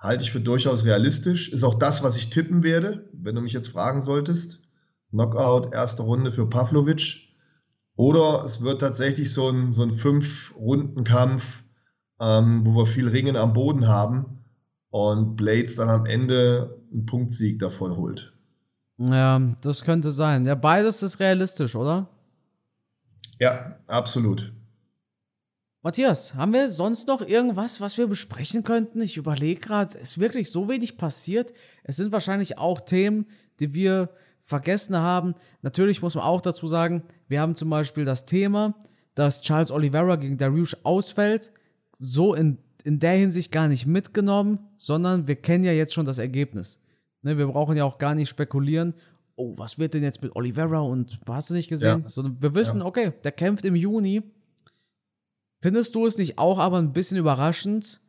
[0.00, 1.52] halte ich für durchaus realistisch.
[1.52, 4.64] Ist auch das, was ich tippen werde, wenn du mich jetzt fragen solltest.
[5.10, 7.36] Knockout, erste Runde für Pavlovic
[7.94, 11.62] oder es wird tatsächlich so ein, so ein Fünf-Runden-Kampf,
[12.18, 14.44] ähm, wo wir viel Ringen am Boden haben
[14.90, 18.32] und Blades dann am Ende einen Punktsieg davon holt.
[18.98, 20.46] Ja, das könnte sein.
[20.46, 22.08] Ja, beides ist realistisch, oder?
[23.38, 24.52] Ja, absolut.
[25.82, 29.00] Matthias, haben wir sonst noch irgendwas, was wir besprechen könnten?
[29.00, 31.52] Ich überlege gerade, es ist wirklich so wenig passiert.
[31.84, 33.26] Es sind wahrscheinlich auch Themen,
[33.60, 35.34] die wir vergessen haben.
[35.62, 38.74] Natürlich muss man auch dazu sagen, wir haben zum Beispiel das Thema,
[39.14, 41.52] dass Charles Oliveira gegen Dariush ausfällt,
[41.96, 46.18] so in, in der Hinsicht gar nicht mitgenommen, sondern wir kennen ja jetzt schon das
[46.18, 46.80] Ergebnis.
[47.26, 48.94] Ne, wir brauchen ja auch gar nicht spekulieren,
[49.34, 52.02] oh, was wird denn jetzt mit Oliveira und hast du nicht gesehen?
[52.04, 52.08] Ja.
[52.08, 52.86] Sondern wir wissen, ja.
[52.86, 54.22] okay, der kämpft im Juni.
[55.60, 58.00] Findest du es nicht auch aber ein bisschen überraschend,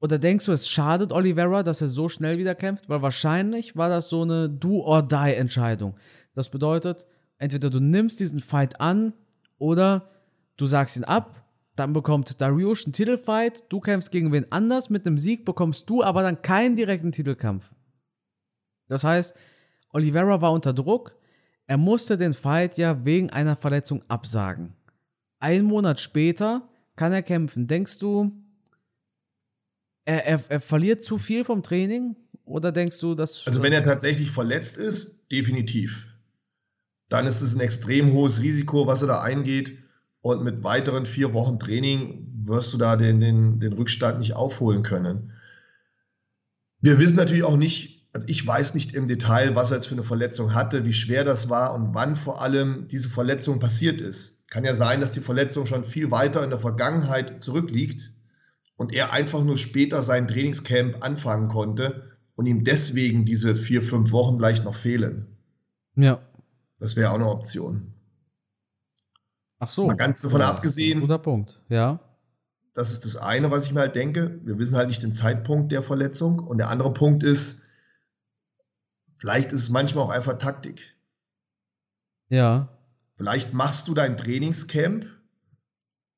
[0.00, 2.88] oder denkst du, es schadet Oliveira, dass er so schnell wieder kämpft?
[2.88, 5.94] Weil wahrscheinlich war das so eine Do-or-Die-Entscheidung.
[6.34, 7.06] Das bedeutet,
[7.36, 9.12] entweder du nimmst diesen Fight an
[9.58, 10.10] oder
[10.56, 11.44] du sagst ihn ab,
[11.76, 16.02] dann bekommt Dariush einen Titelfight, du kämpfst gegen wen anders, mit einem Sieg bekommst du
[16.02, 17.74] aber dann keinen direkten Titelkampf.
[18.88, 19.34] Das heißt,
[19.90, 21.16] Oliveira war unter Druck,
[21.66, 24.74] er musste den Fight ja wegen einer Verletzung absagen.
[25.38, 27.66] Ein Monat später kann er kämpfen.
[27.66, 28.32] Denkst du,
[30.04, 32.16] er, er, er verliert zu viel vom Training?
[32.44, 33.46] Oder denkst du, dass.
[33.46, 36.06] Also, wenn er tatsächlich verletzt ist, definitiv.
[37.08, 39.78] Dann ist es ein extrem hohes Risiko, was er da eingeht.
[40.20, 44.82] Und mit weiteren vier Wochen Training wirst du da den, den, den Rückstand nicht aufholen
[44.82, 45.32] können.
[46.80, 49.96] Wir wissen natürlich auch nicht, also ich weiß nicht im Detail, was er jetzt für
[49.96, 54.48] eine Verletzung hatte, wie schwer das war und wann vor allem diese Verletzung passiert ist.
[54.50, 58.12] Kann ja sein, dass die Verletzung schon viel weiter in der Vergangenheit zurückliegt
[58.76, 64.12] und er einfach nur später sein Trainingscamp anfangen konnte und ihm deswegen diese vier, fünf
[64.12, 65.36] Wochen vielleicht noch fehlen.
[65.96, 66.22] Ja.
[66.78, 67.94] Das wäre auch eine Option.
[69.58, 69.88] Ach so.
[69.88, 71.00] Mal ganz davon ja, abgesehen.
[71.00, 71.98] Guter Punkt, ja.
[72.74, 74.40] Das ist das eine, was ich mir halt denke.
[74.44, 76.38] Wir wissen halt nicht den Zeitpunkt der Verletzung.
[76.38, 77.63] Und der andere Punkt ist,
[79.24, 80.94] vielleicht ist es manchmal auch einfach Taktik.
[82.28, 82.68] Ja.
[83.16, 85.06] Vielleicht machst du dein Trainingscamp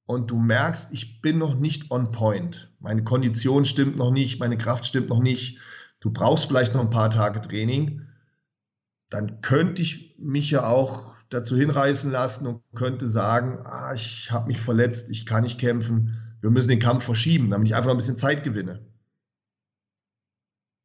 [0.07, 2.75] und du merkst, ich bin noch nicht on point.
[2.81, 5.61] Meine Kondition stimmt noch nicht, meine Kraft stimmt noch nicht.
[6.01, 8.03] Du brauchst vielleicht noch ein paar Tage Training.
[9.11, 14.49] Dann könnte ich mich ja auch dazu hinreißen lassen und könnte sagen, ah, ich habe
[14.49, 17.95] mich verletzt, ich kann nicht kämpfen wir müssen den Kampf verschieben, damit ich einfach noch
[17.95, 18.85] ein bisschen Zeit gewinne.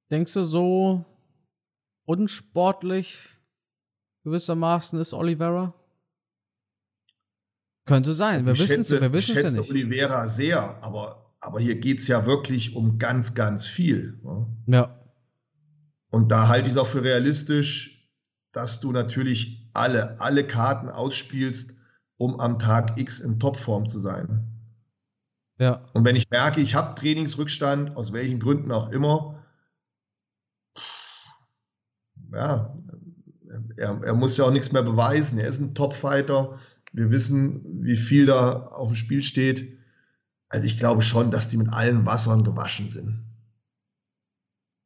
[0.09, 1.05] Denkst du, so
[2.11, 3.17] unsportlich
[4.25, 5.73] gewissermaßen ist Oliveira?
[7.85, 8.59] Könnte sein, also wir
[9.13, 9.69] wissen es ja nicht.
[9.71, 14.19] Oliveira sehr, aber, aber hier geht es ja wirklich um ganz, ganz viel.
[14.23, 14.45] Ne?
[14.67, 14.99] Ja.
[16.09, 18.09] Und da halte ich es auch für realistisch,
[18.51, 21.81] dass du natürlich alle, alle Karten ausspielst,
[22.17, 24.59] um am Tag X in Topform zu sein.
[25.59, 25.81] Ja.
[25.93, 29.40] Und wenn ich merke, ich habe Trainingsrückstand, aus welchen Gründen auch immer,
[32.33, 32.73] ja,
[33.77, 35.39] er, er muss ja auch nichts mehr beweisen.
[35.39, 36.57] Er ist ein Topfighter.
[36.93, 39.77] Wir wissen, wie viel da auf dem Spiel steht.
[40.49, 43.23] Also ich glaube schon, dass die mit allen Wassern gewaschen sind.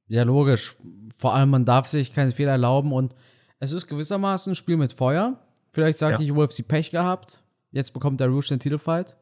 [0.07, 0.75] Ja, logisch.
[1.15, 3.15] Vor allem, man darf sich keinen Fehler erlauben und
[3.59, 5.39] es ist gewissermaßen ein Spiel mit Feuer.
[5.71, 6.25] Vielleicht sagt ja.
[6.25, 7.41] ich, UFC Pech gehabt.
[7.71, 9.17] Jetzt bekommt der Rouge den Titelfight.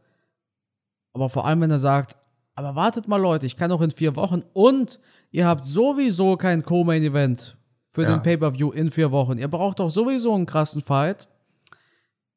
[1.14, 2.18] Aber vor allem, wenn er sagt,
[2.56, 5.00] aber wartet mal Leute, ich kann noch in vier Wochen und
[5.32, 7.58] ihr habt sowieso kein Co-Main-Event
[7.94, 8.10] für ja.
[8.10, 9.38] den Pay-Per-View in vier Wochen.
[9.38, 11.28] Ihr braucht doch sowieso einen krassen Fight.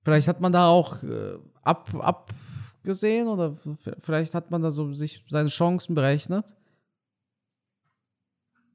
[0.03, 3.57] Vielleicht hat man da auch äh, ab, abgesehen oder
[3.99, 6.55] vielleicht hat man da so sich seine Chancen berechnet.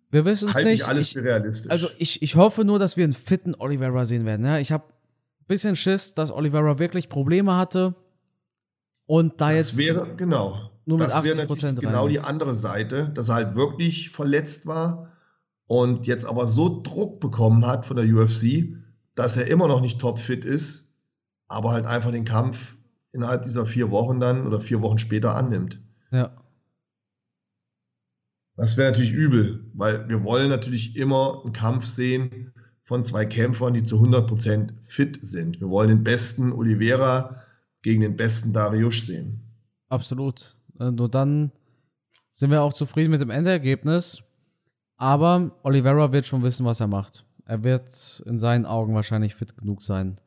[0.09, 0.85] Wir wissen es nicht.
[0.87, 1.71] alles ich, realistisch.
[1.71, 4.45] Also ich, ich hoffe nur, dass wir einen fitten Oliveira sehen werden.
[4.45, 4.57] Ja?
[4.57, 7.95] Ich habe ein bisschen Schiss, dass Oliveira wirklich Probleme hatte
[9.05, 9.77] und da das jetzt.
[9.77, 10.71] wäre, genau.
[10.85, 15.10] Nur mit das wäre natürlich genau die andere Seite, dass er halt wirklich verletzt war
[15.71, 18.75] und jetzt aber so Druck bekommen hat von der UFC,
[19.15, 20.99] dass er immer noch nicht topfit ist,
[21.47, 22.75] aber halt einfach den Kampf
[23.13, 25.81] innerhalb dieser vier Wochen dann oder vier Wochen später annimmt.
[26.11, 26.35] Ja.
[28.57, 33.73] Das wäre natürlich übel, weil wir wollen natürlich immer einen Kampf sehen von zwei Kämpfern,
[33.73, 35.61] die zu 100% fit sind.
[35.61, 37.43] Wir wollen den besten Oliveira
[37.81, 39.39] gegen den besten Darius sehen.
[39.87, 40.57] Absolut.
[40.81, 41.53] Äh, nur dann
[42.31, 44.21] sind wir auch zufrieden mit dem Endergebnis.
[45.01, 47.25] Aber Oliveira wird schon wissen, was er macht.
[47.45, 50.21] Er wird in seinen Augen wahrscheinlich fit genug sein,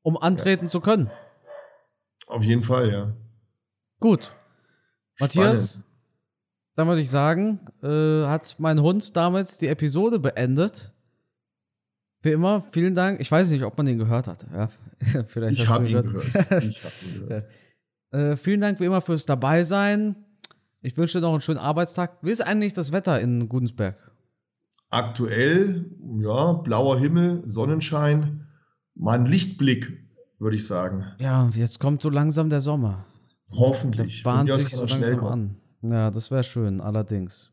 [0.00, 0.70] um antreten ja.
[0.70, 1.10] zu können.
[2.26, 3.12] Auf jeden Fall, ja.
[4.00, 4.34] Gut.
[5.12, 5.20] Spannend.
[5.20, 5.84] Matthias,
[6.74, 10.94] dann würde ich sagen, äh, hat mein Hund damit die Episode beendet.
[12.22, 13.20] Wie immer, vielen Dank.
[13.20, 14.46] Ich weiß nicht, ob man den gehört hat.
[14.54, 14.70] Ja,
[15.26, 17.28] vielleicht ich habe ihn habe ihn gehört.
[17.28, 17.42] Ja.
[18.10, 20.16] Äh, vielen Dank wie immer fürs Dabeisein.
[20.88, 22.16] Ich wünsche dir noch einen schönen Arbeitstag.
[22.22, 24.10] Wie ist eigentlich das Wetter in Gudensberg?
[24.88, 25.84] Aktuell,
[26.18, 28.48] ja, blauer Himmel, Sonnenschein,
[28.94, 31.04] mal ein Lichtblick, würde ich sagen.
[31.18, 33.04] Ja, jetzt kommt so langsam der Sommer.
[33.50, 34.22] Hoffentlich.
[34.22, 35.56] Der bahnt sich so langsam an.
[35.82, 37.52] Ja, das wäre schön, allerdings.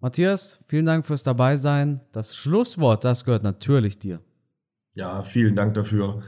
[0.00, 2.02] Matthias, vielen Dank fürs Dabeisein.
[2.12, 4.20] Das Schlusswort, das gehört natürlich dir.
[4.92, 6.20] Ja, vielen Dank dafür.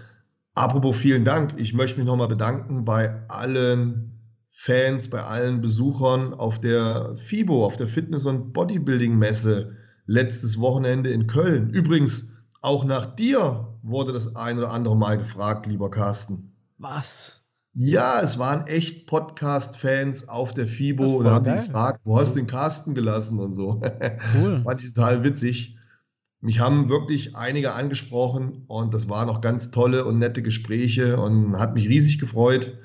[0.55, 4.14] Apropos vielen Dank, ich möchte mich nochmal bedanken bei allen
[4.57, 11.27] Fans, bei allen Besuchern auf der FIBO, auf der Fitness- und Bodybuilding-Messe letztes Wochenende in
[11.27, 11.71] Köln.
[11.71, 16.55] Übrigens, auch nach dir wurde das ein oder andere Mal gefragt, lieber Carsten.
[16.79, 17.43] Was?
[17.73, 22.47] Ja, es waren echt Podcast-Fans auf der FIBO und haben gefragt, wo hast du den
[22.47, 23.83] Carsten gelassen und so.
[24.37, 24.59] Cool.
[24.63, 25.77] Fand ich total witzig.
[26.41, 31.59] Mich haben wirklich einige angesprochen und das waren auch ganz tolle und nette Gespräche und
[31.59, 32.79] hat mich riesig gefreut.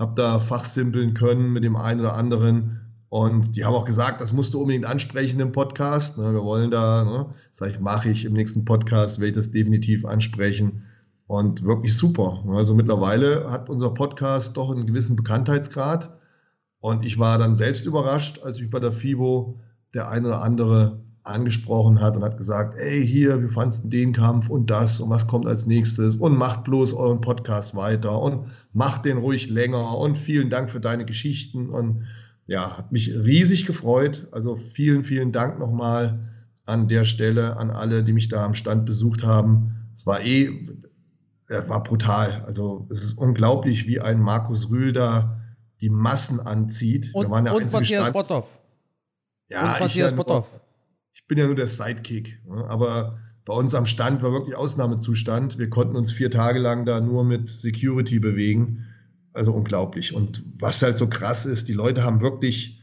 [0.00, 4.32] Hab da fachsimpeln können mit dem einen oder anderen und die haben auch gesagt, das
[4.32, 6.16] musst du unbedingt ansprechen im Podcast.
[6.16, 9.50] Ne, wir wollen da, ne, sag ich, mache ich im nächsten Podcast, werde ich das
[9.50, 10.84] definitiv ansprechen.
[11.26, 12.42] und wirklich super.
[12.48, 16.18] Also mittlerweile hat unser Podcast doch einen gewissen Bekanntheitsgrad.
[16.80, 19.60] Und ich war dann selbst überrascht, als mich bei der FIBO
[19.94, 21.00] der ein oder andere
[21.30, 25.10] angesprochen hat und hat gesagt, ey, hier, wie fandest du den Kampf und das und
[25.10, 29.96] was kommt als nächstes und macht bloß euren Podcast weiter und macht den ruhig länger
[29.98, 32.04] und vielen Dank für deine Geschichten und
[32.46, 34.26] ja, hat mich riesig gefreut.
[34.32, 36.30] Also vielen, vielen Dank nochmal
[36.66, 39.88] an der Stelle an alle, die mich da am Stand besucht haben.
[39.94, 40.64] Es war eh,
[41.66, 42.44] war brutal.
[42.46, 45.40] Also es ist unglaublich, wie ein Markus Rühl da
[45.80, 47.10] die Massen anzieht.
[47.12, 48.12] Und, und Matthias Stand.
[48.12, 48.60] Botthoff.
[49.48, 50.60] Ja, und Matthias ich, Botthoff.
[51.14, 52.40] Ich bin ja nur der Sidekick.
[52.46, 52.64] Ne?
[52.68, 55.58] Aber bei uns am Stand war wirklich Ausnahmezustand.
[55.58, 58.86] Wir konnten uns vier Tage lang da nur mit Security bewegen.
[59.32, 60.14] Also unglaublich.
[60.14, 62.80] Und was halt so krass ist, die Leute haben wirklich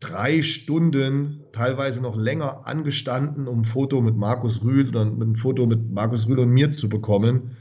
[0.00, 5.66] drei Stunden, teilweise noch länger angestanden, um ein Foto mit Markus Rühl oder ein Foto
[5.66, 7.56] mit Markus Rühl und mir zu bekommen.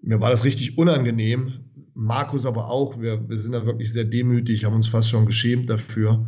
[0.00, 1.64] Mir war das richtig unangenehm.
[1.94, 3.00] Markus aber auch.
[3.00, 6.26] Wir, wir sind da wirklich sehr demütig, haben uns fast schon geschämt dafür.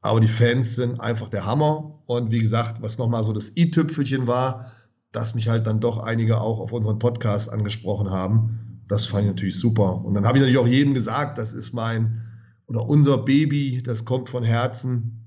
[0.00, 1.97] Aber die Fans sind einfach der Hammer.
[2.08, 4.72] Und wie gesagt, was nochmal so das i-Tüpfelchen war,
[5.12, 8.80] dass mich halt dann doch einige auch auf unseren Podcast angesprochen haben.
[8.88, 10.02] Das fand ich natürlich super.
[10.06, 12.22] Und dann habe ich natürlich auch jedem gesagt, das ist mein
[12.66, 15.26] oder unser Baby, das kommt von Herzen.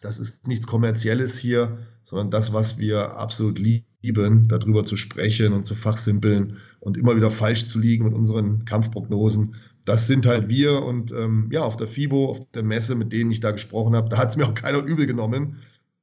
[0.00, 5.66] Das ist nichts Kommerzielles hier, sondern das, was wir absolut lieben, darüber zu sprechen und
[5.66, 10.82] zu fachsimpeln und immer wieder falsch zu liegen mit unseren Kampfprognosen das sind halt wir
[10.82, 14.08] und ähm, ja, auf der FIBO, auf der Messe, mit denen ich da gesprochen habe,
[14.08, 15.56] da hat es mir auch keiner übel genommen,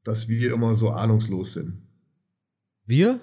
[0.09, 1.81] dass wir immer so ahnungslos sind.
[2.85, 3.19] Wir?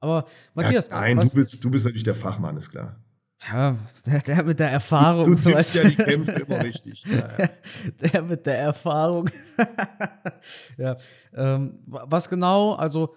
[0.00, 0.88] Aber Matthias.
[0.88, 2.96] Ja, nein, du bist, du bist natürlich der Fachmann, ist klar.
[3.48, 5.24] Ja, der, der mit der Erfahrung.
[5.24, 7.04] Du, du tippst ja die Kämpfe immer richtig.
[7.04, 7.48] Ja, ja.
[8.12, 9.28] Der mit der Erfahrung.
[10.76, 10.96] ja.
[11.34, 13.16] Ähm, was genau, also,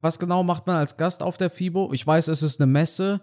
[0.00, 1.92] was genau macht man als Gast auf der FIBO?
[1.92, 3.20] Ich weiß, es ist eine Messe.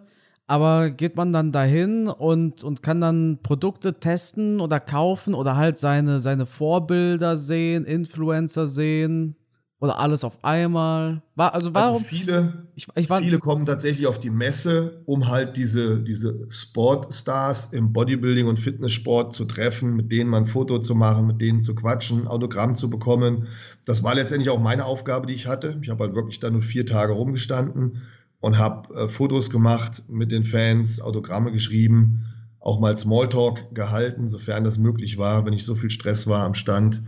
[0.50, 5.78] Aber geht man dann dahin und, und kann dann Produkte testen oder kaufen oder halt
[5.78, 9.36] seine, seine Vorbilder sehen, Influencer sehen
[9.80, 11.22] oder alles auf einmal?
[11.36, 11.98] War, also, also warum?
[11.98, 16.50] Also viele, ich, ich war, viele kommen tatsächlich auf die Messe, um halt diese, diese
[16.50, 21.42] Sportstars im Bodybuilding und Fitnesssport zu treffen, mit denen man ein Foto zu machen, mit
[21.42, 23.50] denen zu quatschen, Autogramm zu bekommen.
[23.86, 25.78] Das war letztendlich auch meine Aufgabe, die ich hatte.
[25.84, 28.02] Ich habe halt wirklich da nur vier Tage rumgestanden
[28.41, 32.25] und habe äh, Fotos gemacht mit den Fans, Autogramme geschrieben,
[32.60, 36.56] auch mal Smalltalk gehalten, sofern das möglich war, wenn ich so viel Stress war am
[36.56, 37.02] Stand.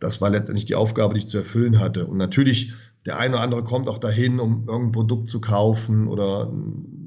[0.00, 2.06] Das war letztendlich die Aufgabe, die ich zu erfüllen hatte.
[2.06, 2.72] Und natürlich,
[3.06, 6.52] der eine oder andere kommt auch dahin, um irgendein Produkt zu kaufen oder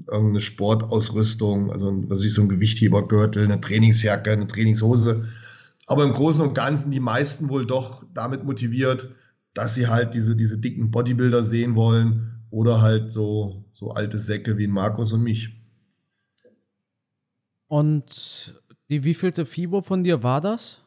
[0.08, 5.26] irgendeine Sportausrüstung, also was ich so ein Gewichthebergürtel, eine Trainingsjacke, eine Trainingshose.
[5.88, 9.12] Aber im Großen und Ganzen die meisten wohl doch damit motiviert,
[9.54, 14.58] dass sie halt diese, diese dicken Bodybuilder sehen wollen oder halt so, so alte Säcke
[14.58, 15.50] wie Markus und mich.
[17.68, 18.54] Und
[18.90, 20.84] die wievielte FIBO von dir war das?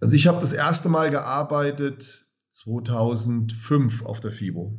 [0.00, 4.78] Also ich habe das erste Mal gearbeitet 2005 auf der FIBO.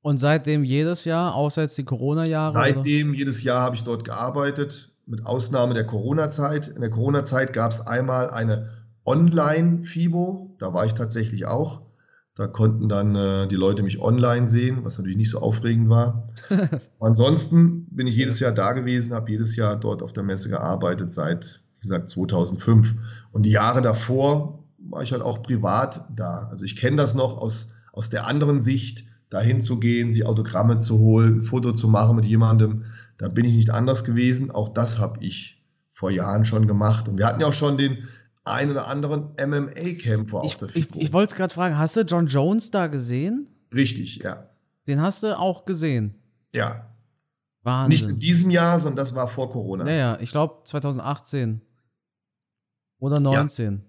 [0.00, 2.52] Und seitdem jedes Jahr, außer jetzt die Corona-Jahre?
[2.52, 3.18] Seitdem oder?
[3.18, 6.68] jedes Jahr habe ich dort gearbeitet, mit Ausnahme der Corona-Zeit.
[6.68, 8.70] In der Corona-Zeit gab es einmal eine
[9.04, 11.85] Online-FIBO, da war ich tatsächlich auch.
[12.36, 16.28] Da konnten dann äh, die Leute mich online sehen, was natürlich nicht so aufregend war.
[17.00, 21.14] Ansonsten bin ich jedes Jahr da gewesen, habe jedes Jahr dort auf der Messe gearbeitet,
[21.14, 22.94] seit, wie gesagt, 2005.
[23.32, 26.48] Und die Jahre davor war ich halt auch privat da.
[26.50, 30.78] Also ich kenne das noch aus, aus der anderen Sicht, dahin zu gehen, sie Autogramme
[30.78, 32.84] zu holen, ein Foto zu machen mit jemandem.
[33.16, 34.50] Da bin ich nicht anders gewesen.
[34.50, 37.08] Auch das habe ich vor Jahren schon gemacht.
[37.08, 38.06] Und wir hatten ja auch schon den
[38.46, 40.98] ein oder anderen MMA-Kämpfer auf der FIBO.
[40.98, 43.50] Ich, ich wollte es gerade fragen, hast du John Jones da gesehen?
[43.74, 44.50] Richtig, ja.
[44.86, 46.14] Den hast du auch gesehen?
[46.54, 46.94] Ja.
[47.62, 47.88] Wahnsinn.
[47.88, 49.84] Nicht in diesem Jahr, sondern das war vor Corona.
[49.84, 51.60] Naja, ich glaube 2018
[52.98, 53.82] oder 19.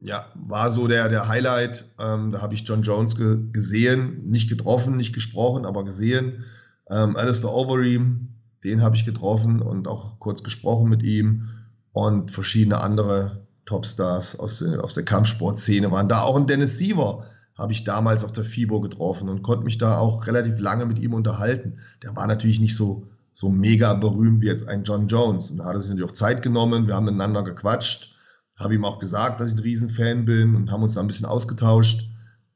[0.00, 1.84] Ja, ja war so der, der Highlight.
[2.00, 6.44] Ähm, da habe ich John Jones ge gesehen, nicht getroffen, nicht gesprochen, aber gesehen.
[6.90, 8.34] Ähm, Alistair Overeem,
[8.64, 11.48] den habe ich getroffen und auch kurz gesprochen mit ihm
[11.92, 16.08] und verschiedene andere Topstars aus, aus der Kampfsportszene waren.
[16.08, 19.78] Da auch ein Dennis Siever habe ich damals auf der FIBO getroffen und konnte mich
[19.78, 21.78] da auch relativ lange mit ihm unterhalten.
[22.02, 25.50] Der war natürlich nicht so, so mega berühmt wie jetzt ein John Jones.
[25.50, 26.86] Und da hat er sich natürlich auch Zeit genommen.
[26.86, 28.16] Wir haben miteinander gequatscht,
[28.58, 31.26] habe ihm auch gesagt, dass ich ein Riesenfan bin und haben uns da ein bisschen
[31.26, 32.08] ausgetauscht.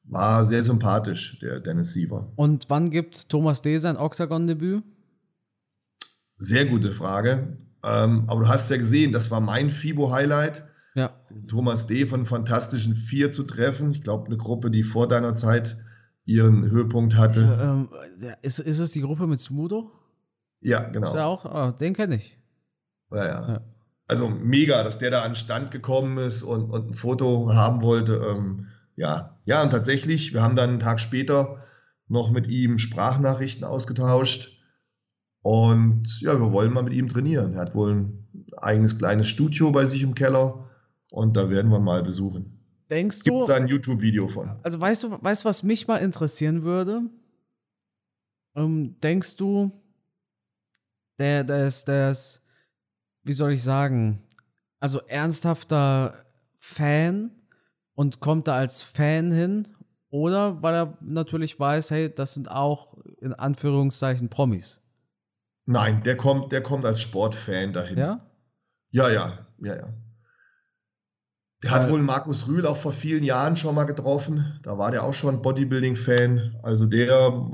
[0.05, 2.33] War sehr sympathisch, der Dennis Siever.
[2.37, 3.79] Und wann gibt Thomas D.
[3.79, 4.85] sein Octagon-Debüt?
[6.37, 7.59] Sehr gute Frage.
[7.83, 10.65] Ähm, aber du hast ja gesehen, das war mein FIBO-Highlight
[10.97, 11.11] ja.
[11.47, 12.07] Thomas D.
[12.07, 13.93] von Fantastischen Vier zu treffen.
[13.93, 15.77] Ich glaube, eine Gruppe, die vor deiner Zeit
[16.25, 17.43] ihren Höhepunkt hatte.
[17.43, 17.89] Ja, ähm,
[18.43, 19.93] ist, ist es die Gruppe mit Smudo?
[20.61, 21.07] Ja, genau.
[21.07, 21.45] Ist er auch?
[21.45, 22.39] Oh, den kenne ich.
[23.13, 23.61] Ja, ja, ja.
[24.09, 27.83] Also mega, dass der da an den Stand gekommen ist und, und ein Foto haben
[27.83, 28.15] wollte.
[28.15, 31.59] Ähm, ja, ja, und tatsächlich, wir haben dann einen Tag später
[32.09, 34.63] noch mit ihm Sprachnachrichten ausgetauscht.
[35.43, 37.55] Und ja, wir wollen mal mit ihm trainieren.
[37.55, 40.66] Er hat wohl ein eigenes kleines Studio bei sich im Keller
[41.13, 42.57] und da werden wir mal besuchen.
[42.91, 43.25] Denkst du?
[43.25, 44.59] Gibt es da ein YouTube-Video von?
[44.63, 47.03] Also weißt du, weißt was mich mal interessieren würde?
[48.55, 49.71] Ähm, denkst du,
[51.19, 52.43] der, der ist, der ist,
[53.23, 54.23] wie soll ich sagen,
[54.79, 56.25] also ernsthafter
[56.59, 57.31] Fan
[57.95, 59.69] und kommt da als Fan hin
[60.11, 64.81] oder weil er natürlich weiß, hey, das sind auch in Anführungszeichen Promis.
[65.65, 67.99] Nein, der kommt, der kommt als Sportfan dahin.
[67.99, 68.31] Ja?
[68.91, 69.89] Ja, ja, ja, ja.
[71.67, 74.61] Der hat wohl Markus Rühl auch vor vielen Jahren schon mal getroffen.
[74.63, 76.61] Da war der auch schon Bodybuilding-Fan.
[76.63, 77.51] Also der,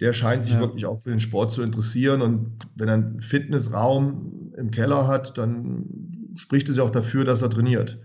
[0.00, 0.60] der scheint sich ja.
[0.60, 2.22] wirklich auch für den Sport zu interessieren.
[2.22, 7.42] Und wenn er einen Fitnessraum im Keller hat, dann spricht es ja auch dafür, dass
[7.42, 7.98] er trainiert.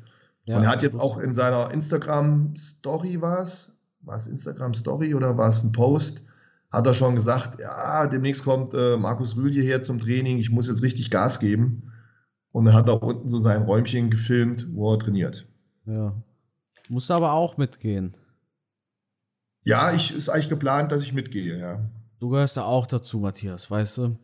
[0.45, 5.37] Ja, und er hat jetzt auch in seiner Instagram-Story war es, war es Instagram-Story oder
[5.37, 6.27] war es ein Post,
[6.69, 10.67] hat er schon gesagt, ja, demnächst kommt äh, Markus Rühl hierher zum Training, ich muss
[10.67, 11.93] jetzt richtig Gas geben.
[12.55, 15.45] Und er hat da unten so sein Räumchen gefilmt, wo er trainiert.
[15.85, 16.15] Ja.
[16.87, 18.15] Musst aber auch mitgehen.
[19.65, 21.89] Ja, ich ist eigentlich geplant, dass ich mitgehe, ja.
[22.21, 24.17] Du gehörst ja auch dazu, Matthias, weißt du?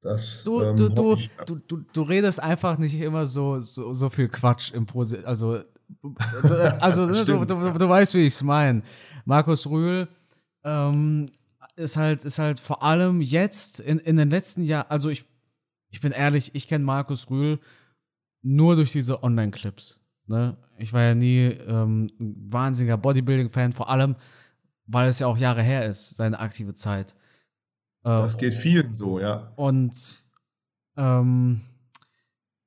[0.00, 4.08] Das, du, ähm, du, du, du, du, du, redest einfach nicht immer so, so, so
[4.08, 5.64] viel Quatsch im Posi Also,
[6.78, 8.82] also ne, du, du, du, weißt, wie ich es meine.
[9.24, 10.06] Markus Rühl
[10.62, 11.32] ähm,
[11.74, 15.26] ist, halt, ist halt vor allem jetzt in, in den letzten Jahren, also ich,
[15.90, 17.58] ich bin ehrlich, ich kenne Markus Rühl
[18.42, 20.00] nur durch diese Online-Clips.
[20.26, 20.56] Ne?
[20.78, 24.16] Ich war ja nie ähm, ein wahnsinniger Bodybuilding-Fan, vor allem,
[24.86, 27.14] weil es ja auch Jahre her ist, seine aktive Zeit.
[28.04, 29.52] Äh, das geht vielen so, ja.
[29.56, 30.24] Und
[30.96, 31.60] ähm,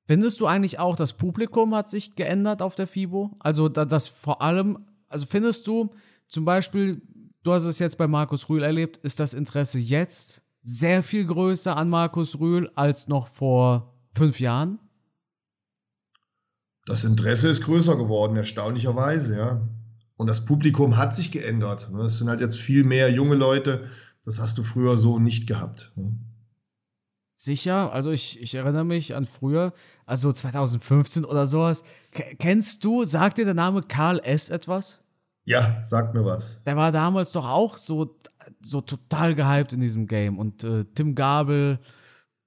[0.06, 3.36] findest du eigentlich auch, das Publikum hat sich geändert auf der FIBO?
[3.40, 5.90] Also, da, das vor allem, also findest du
[6.28, 7.02] zum Beispiel,
[7.42, 11.76] du hast es jetzt bei Markus Rühl erlebt, ist das Interesse jetzt sehr viel größer
[11.76, 14.78] an Markus Rühl als noch vor fünf Jahren?
[16.86, 19.68] Das Interesse ist größer geworden, erstaunlicherweise, ja.
[20.16, 21.90] Und das Publikum hat sich geändert.
[21.92, 22.02] Ne?
[22.02, 23.88] Es sind halt jetzt viel mehr junge Leute,
[24.24, 25.92] das hast du früher so nicht gehabt.
[25.96, 26.18] Ne?
[27.36, 29.72] Sicher, also ich, ich erinnere mich an früher,
[30.06, 31.82] also 2015 oder sowas.
[32.12, 34.48] K kennst du, sagt dir der Name Karl S.
[34.48, 35.02] etwas?
[35.44, 36.64] Ja, sagt mir was.
[36.64, 38.16] Der war damals doch auch so,
[38.60, 40.38] so total gehypt in diesem Game.
[40.38, 41.78] Und äh, Tim Gabel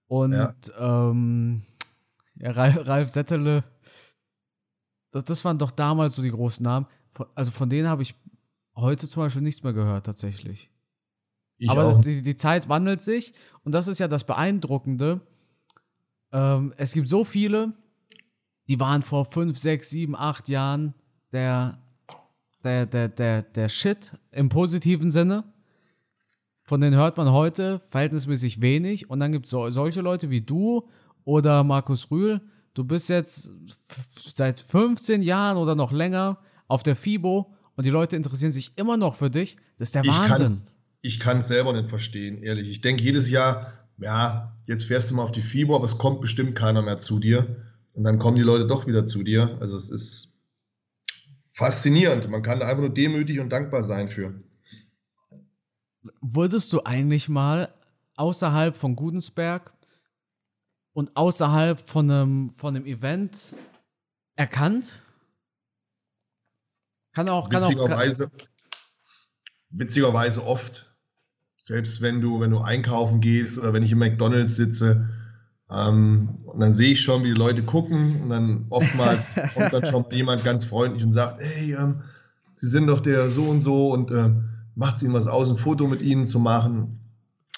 [0.08, 0.54] und ja.
[0.80, 1.64] Ähm,
[2.36, 3.64] ja, Ralf, Ralf Settele,
[5.12, 6.88] das, das waren doch damals so die großen Namen.
[7.36, 8.16] Also von denen habe ich
[8.76, 10.70] heute zum Beispiel nichts mehr gehört, tatsächlich.
[11.58, 13.34] Ich Aber das, die, die, Zeit wandelt sich
[13.64, 15.22] und das ist ja das Beeindruckende.
[16.32, 17.74] Ähm, es gibt so viele,
[18.70, 20.94] die waren vor fünf, sechs, sieben, acht Jahren
[21.32, 21.80] der,
[22.64, 25.44] der, der, der, der Shit im positiven Sinne.
[26.68, 29.10] Von denen hört man heute verhältnismäßig wenig.
[29.10, 30.88] Und dann gibt es so, solche Leute wie du
[31.24, 32.42] oder Markus Rühl.
[32.76, 33.52] Du bist jetzt
[34.16, 36.38] seit 15 Jahren oder noch länger
[36.68, 39.58] auf der FIBO und die Leute interessieren sich immer noch für dich.
[39.80, 42.70] Das ist der ich Wahnsinn ich kann es selber nicht verstehen, ehrlich.
[42.70, 46.22] Ich denke jedes Jahr, ja, jetzt fährst du mal auf die FIBO, aber es kommt
[46.22, 47.64] bestimmt keiner mehr zu dir.
[47.94, 49.58] Und dann kommen die Leute doch wieder zu dir.
[49.60, 50.42] Also es ist
[51.54, 52.30] faszinierend.
[52.30, 54.34] Man kann da einfach nur demütig und dankbar sein für.
[56.22, 57.74] Wurdest du eigentlich mal
[58.16, 59.74] außerhalb von Gudensberg
[60.94, 63.56] und außerhalb von einem, von einem Event
[64.36, 65.02] erkannt?
[67.14, 68.38] Kann auch, kann witzigerweise, auch.
[68.38, 68.48] Kann,
[69.70, 70.88] witzigerweise oft
[71.68, 75.10] selbst wenn du, wenn du einkaufen gehst oder wenn ich im McDonalds sitze,
[75.70, 79.86] ähm, und dann sehe ich schon, wie die Leute gucken und dann oftmals kommt dann
[79.86, 82.04] schon jemand ganz freundlich und sagt, hey, ähm,
[82.56, 84.32] Sie sind doch der so und so und äh,
[84.78, 87.00] macht es Ihnen was aus, ein Foto mit Ihnen zu machen.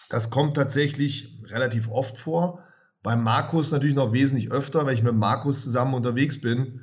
[0.09, 2.63] Das kommt tatsächlich relativ oft vor.
[3.03, 6.81] Beim Markus natürlich noch wesentlich öfter, weil ich mit Markus zusammen unterwegs bin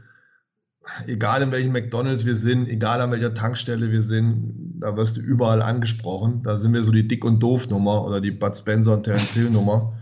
[1.07, 5.21] egal in welchem McDonalds wir sind, egal an welcher Tankstelle wir sind, da wirst du
[5.21, 6.43] überall angesprochen.
[6.43, 9.95] Da sind wir so die Dick- und Doof-Nummer oder die Bud Spencer und Terence Hill-Nummer.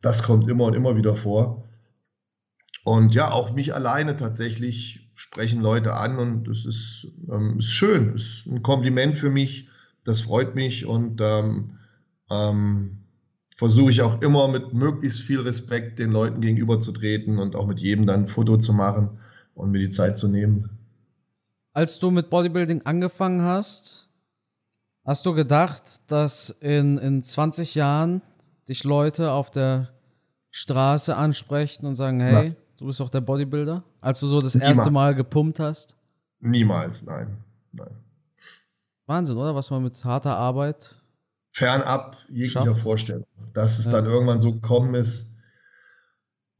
[0.00, 1.64] Das kommt immer und immer wieder vor.
[2.84, 8.14] Und ja, auch mich alleine tatsächlich sprechen Leute an und es ist, ähm, ist schön,
[8.14, 9.68] ist ein Kompliment für mich.
[10.08, 11.78] Das freut mich und ähm,
[12.30, 12.96] ähm,
[13.54, 18.06] versuche ich auch immer mit möglichst viel Respekt den Leuten gegenüberzutreten und auch mit jedem
[18.06, 19.18] dann ein Foto zu machen
[19.54, 20.70] und mir die Zeit zu nehmen.
[21.74, 24.08] als du mit Bodybuilding angefangen hast,
[25.04, 28.22] hast du gedacht, dass in, in 20 Jahren
[28.66, 29.90] dich Leute auf der
[30.50, 32.54] Straße ansprechen und sagen, hey, ja.
[32.78, 33.84] du bist doch der Bodybuilder?
[34.00, 34.78] Als du so das Niemals.
[34.78, 35.96] erste Mal gepumpt hast?
[36.40, 37.36] Niemals, nein.
[37.72, 38.07] nein.
[39.08, 39.54] Wahnsinn, oder?
[39.54, 40.94] Was man mit harter Arbeit.
[41.48, 42.82] Fernab jeglicher schafft.
[42.82, 43.26] Vorstellung.
[43.54, 43.92] Dass es ja.
[43.92, 45.38] dann irgendwann so gekommen ist.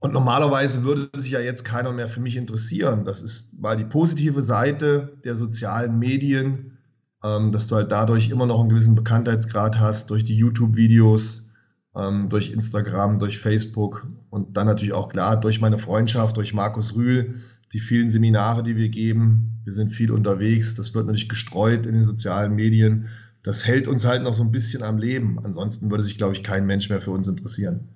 [0.00, 3.04] Und normalerweise würde sich ja jetzt keiner mehr für mich interessieren.
[3.04, 6.78] Das ist mal die positive Seite der sozialen Medien,
[7.24, 11.52] ähm, dass du halt dadurch immer noch einen gewissen Bekanntheitsgrad hast durch die YouTube-Videos,
[11.96, 16.94] ähm, durch Instagram, durch Facebook und dann natürlich auch klar durch meine Freundschaft, durch Markus
[16.94, 17.40] Rühl,
[17.72, 19.60] die vielen Seminare, die wir geben.
[19.64, 20.74] Wir sind viel unterwegs.
[20.74, 23.08] Das wird natürlich gestreut in den sozialen Medien.
[23.42, 25.38] Das hält uns halt noch so ein bisschen am Leben.
[25.44, 27.88] Ansonsten würde sich, glaube ich, kein Mensch mehr für uns interessieren.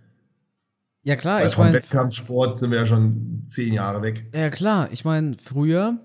[1.02, 1.40] Ja, klar.
[1.40, 4.30] Weil vom mein, Wettkampfsport sind wir ja schon zehn Jahre weg.
[4.34, 4.88] Ja, klar.
[4.92, 5.98] Ich meine, früher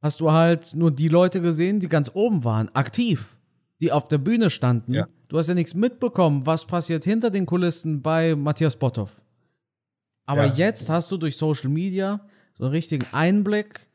[0.00, 3.38] hast du halt nur die Leute gesehen, die ganz oben waren, aktiv,
[3.80, 4.94] die auf der Bühne standen.
[4.94, 5.08] Ja.
[5.28, 9.20] Du hast ja nichts mitbekommen, was passiert hinter den Kulissen bei Matthias Botthoff.
[10.26, 10.54] Aber ja.
[10.54, 12.20] jetzt hast du durch Social Media
[12.60, 13.86] so einen richtigen Einblick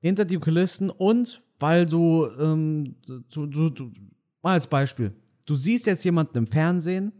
[0.00, 3.90] hinter die Kulissen und weil du, ähm, du, du, du,
[4.40, 5.12] mal als Beispiel,
[5.46, 7.10] du siehst jetzt jemanden im Fernsehen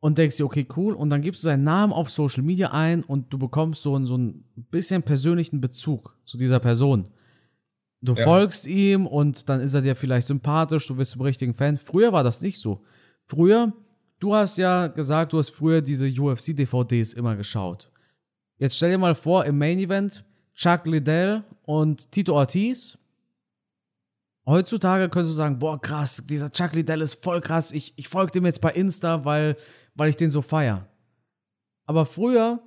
[0.00, 3.02] und denkst dir, okay, cool, und dann gibst du seinen Namen auf Social Media ein
[3.02, 7.08] und du bekommst so, so ein bisschen persönlichen Bezug zu dieser Person.
[8.02, 8.24] Du ja.
[8.24, 11.78] folgst ihm und dann ist er dir vielleicht sympathisch, du bist zum richtigen Fan.
[11.78, 12.82] Früher war das nicht so.
[13.24, 13.72] Früher,
[14.18, 17.90] du hast ja gesagt, du hast früher diese UFC-DVDs immer geschaut.
[18.60, 20.22] Jetzt stell dir mal vor, im Main Event
[20.54, 22.98] Chuck Liddell und Tito Ortiz.
[24.44, 27.72] Heutzutage könntest du sagen, boah, krass, dieser Chuck Liddell ist voll krass.
[27.72, 29.56] Ich, ich folge dem jetzt bei Insta, weil,
[29.94, 30.86] weil ich den so feier.
[31.86, 32.62] Aber früher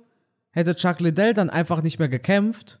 [0.50, 2.80] hätte Chuck Liddell dann einfach nicht mehr gekämpft.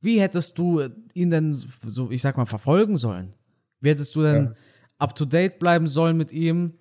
[0.00, 0.80] Wie hättest du
[1.12, 3.36] ihn denn so, ich sag mal, verfolgen sollen?
[3.80, 4.54] Wie hättest du denn ja.
[4.96, 6.72] up to date bleiben sollen mit ihm?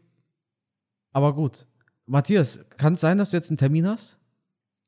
[1.12, 1.68] Aber gut.
[2.06, 4.20] Matthias, kann es sein, dass du jetzt einen Termin hast?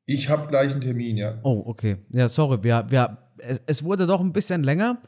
[0.10, 1.38] Ich habe gleich einen Termin, ja.
[1.44, 1.98] Oh, okay.
[2.10, 2.64] Ja, sorry.
[2.64, 5.02] Wir, wir, es, es wurde doch ein bisschen länger,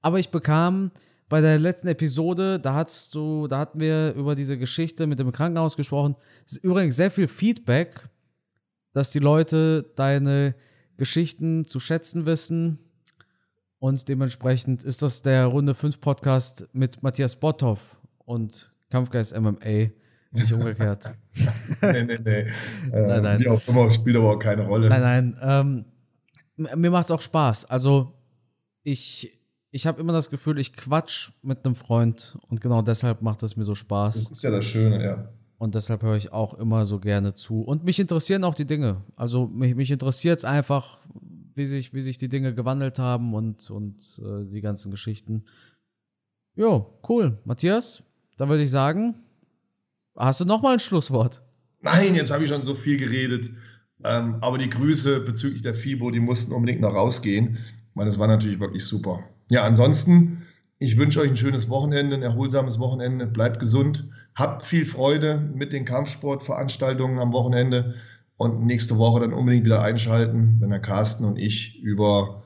[0.00, 0.92] aber ich bekam
[1.28, 5.32] bei der letzten Episode, da hast du, da hatten wir über diese Geschichte mit dem
[5.32, 6.14] Krankenhaus gesprochen.
[6.46, 8.08] Es ist übrigens sehr viel Feedback,
[8.92, 10.54] dass die Leute deine
[10.96, 12.78] Geschichten zu schätzen wissen.
[13.80, 19.90] Und dementsprechend ist das der Runde 5 Podcast mit Matthias Botthoff und Kampfgeist MMA.
[20.30, 21.14] Nicht umgekehrt.
[21.82, 22.30] nee, nee, nee.
[22.30, 23.40] Äh, nein, nein.
[23.40, 24.88] Wie auch immer, spielt aber auch keine Rolle.
[24.88, 25.84] Nein, nein.
[26.58, 27.66] Ähm, mir macht es auch Spaß.
[27.66, 28.12] Also,
[28.82, 29.38] ich,
[29.70, 33.56] ich habe immer das Gefühl, ich quatsch mit einem Freund und genau deshalb macht es
[33.56, 34.14] mir so Spaß.
[34.14, 35.28] Das ist ja das Schöne, ja.
[35.58, 37.62] Und deshalb höre ich auch immer so gerne zu.
[37.62, 39.02] Und mich interessieren auch die Dinge.
[39.16, 40.98] Also mich, mich interessiert es einfach,
[41.54, 45.44] wie sich, wie sich die Dinge gewandelt haben und, und äh, die ganzen Geschichten.
[46.54, 47.38] Jo, cool.
[47.44, 48.04] Matthias,
[48.36, 49.16] dann würde ich sagen,
[50.18, 51.42] Hast du noch mal ein Schlusswort?
[51.80, 53.50] Nein, jetzt habe ich schon so viel geredet.
[54.04, 57.58] Ähm, aber die Grüße bezüglich der FIBO, die mussten unbedingt noch rausgehen,
[57.94, 59.20] weil das war natürlich wirklich super.
[59.50, 60.44] Ja, ansonsten,
[60.78, 63.26] ich wünsche euch ein schönes Wochenende, ein erholsames Wochenende.
[63.26, 67.94] Bleibt gesund, habt viel Freude mit den Kampfsportveranstaltungen am Wochenende
[68.36, 72.42] und nächste Woche dann unbedingt wieder einschalten, wenn der Carsten und ich über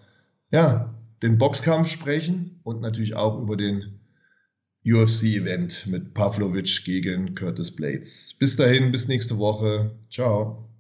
[0.50, 4.00] ja, den Boxkampf sprechen und natürlich auch über den
[4.85, 8.35] UFC-Event mit Pavlovic gegen Curtis Blades.
[8.39, 9.93] Bis dahin, bis nächste Woche.
[10.11, 10.71] Ciao.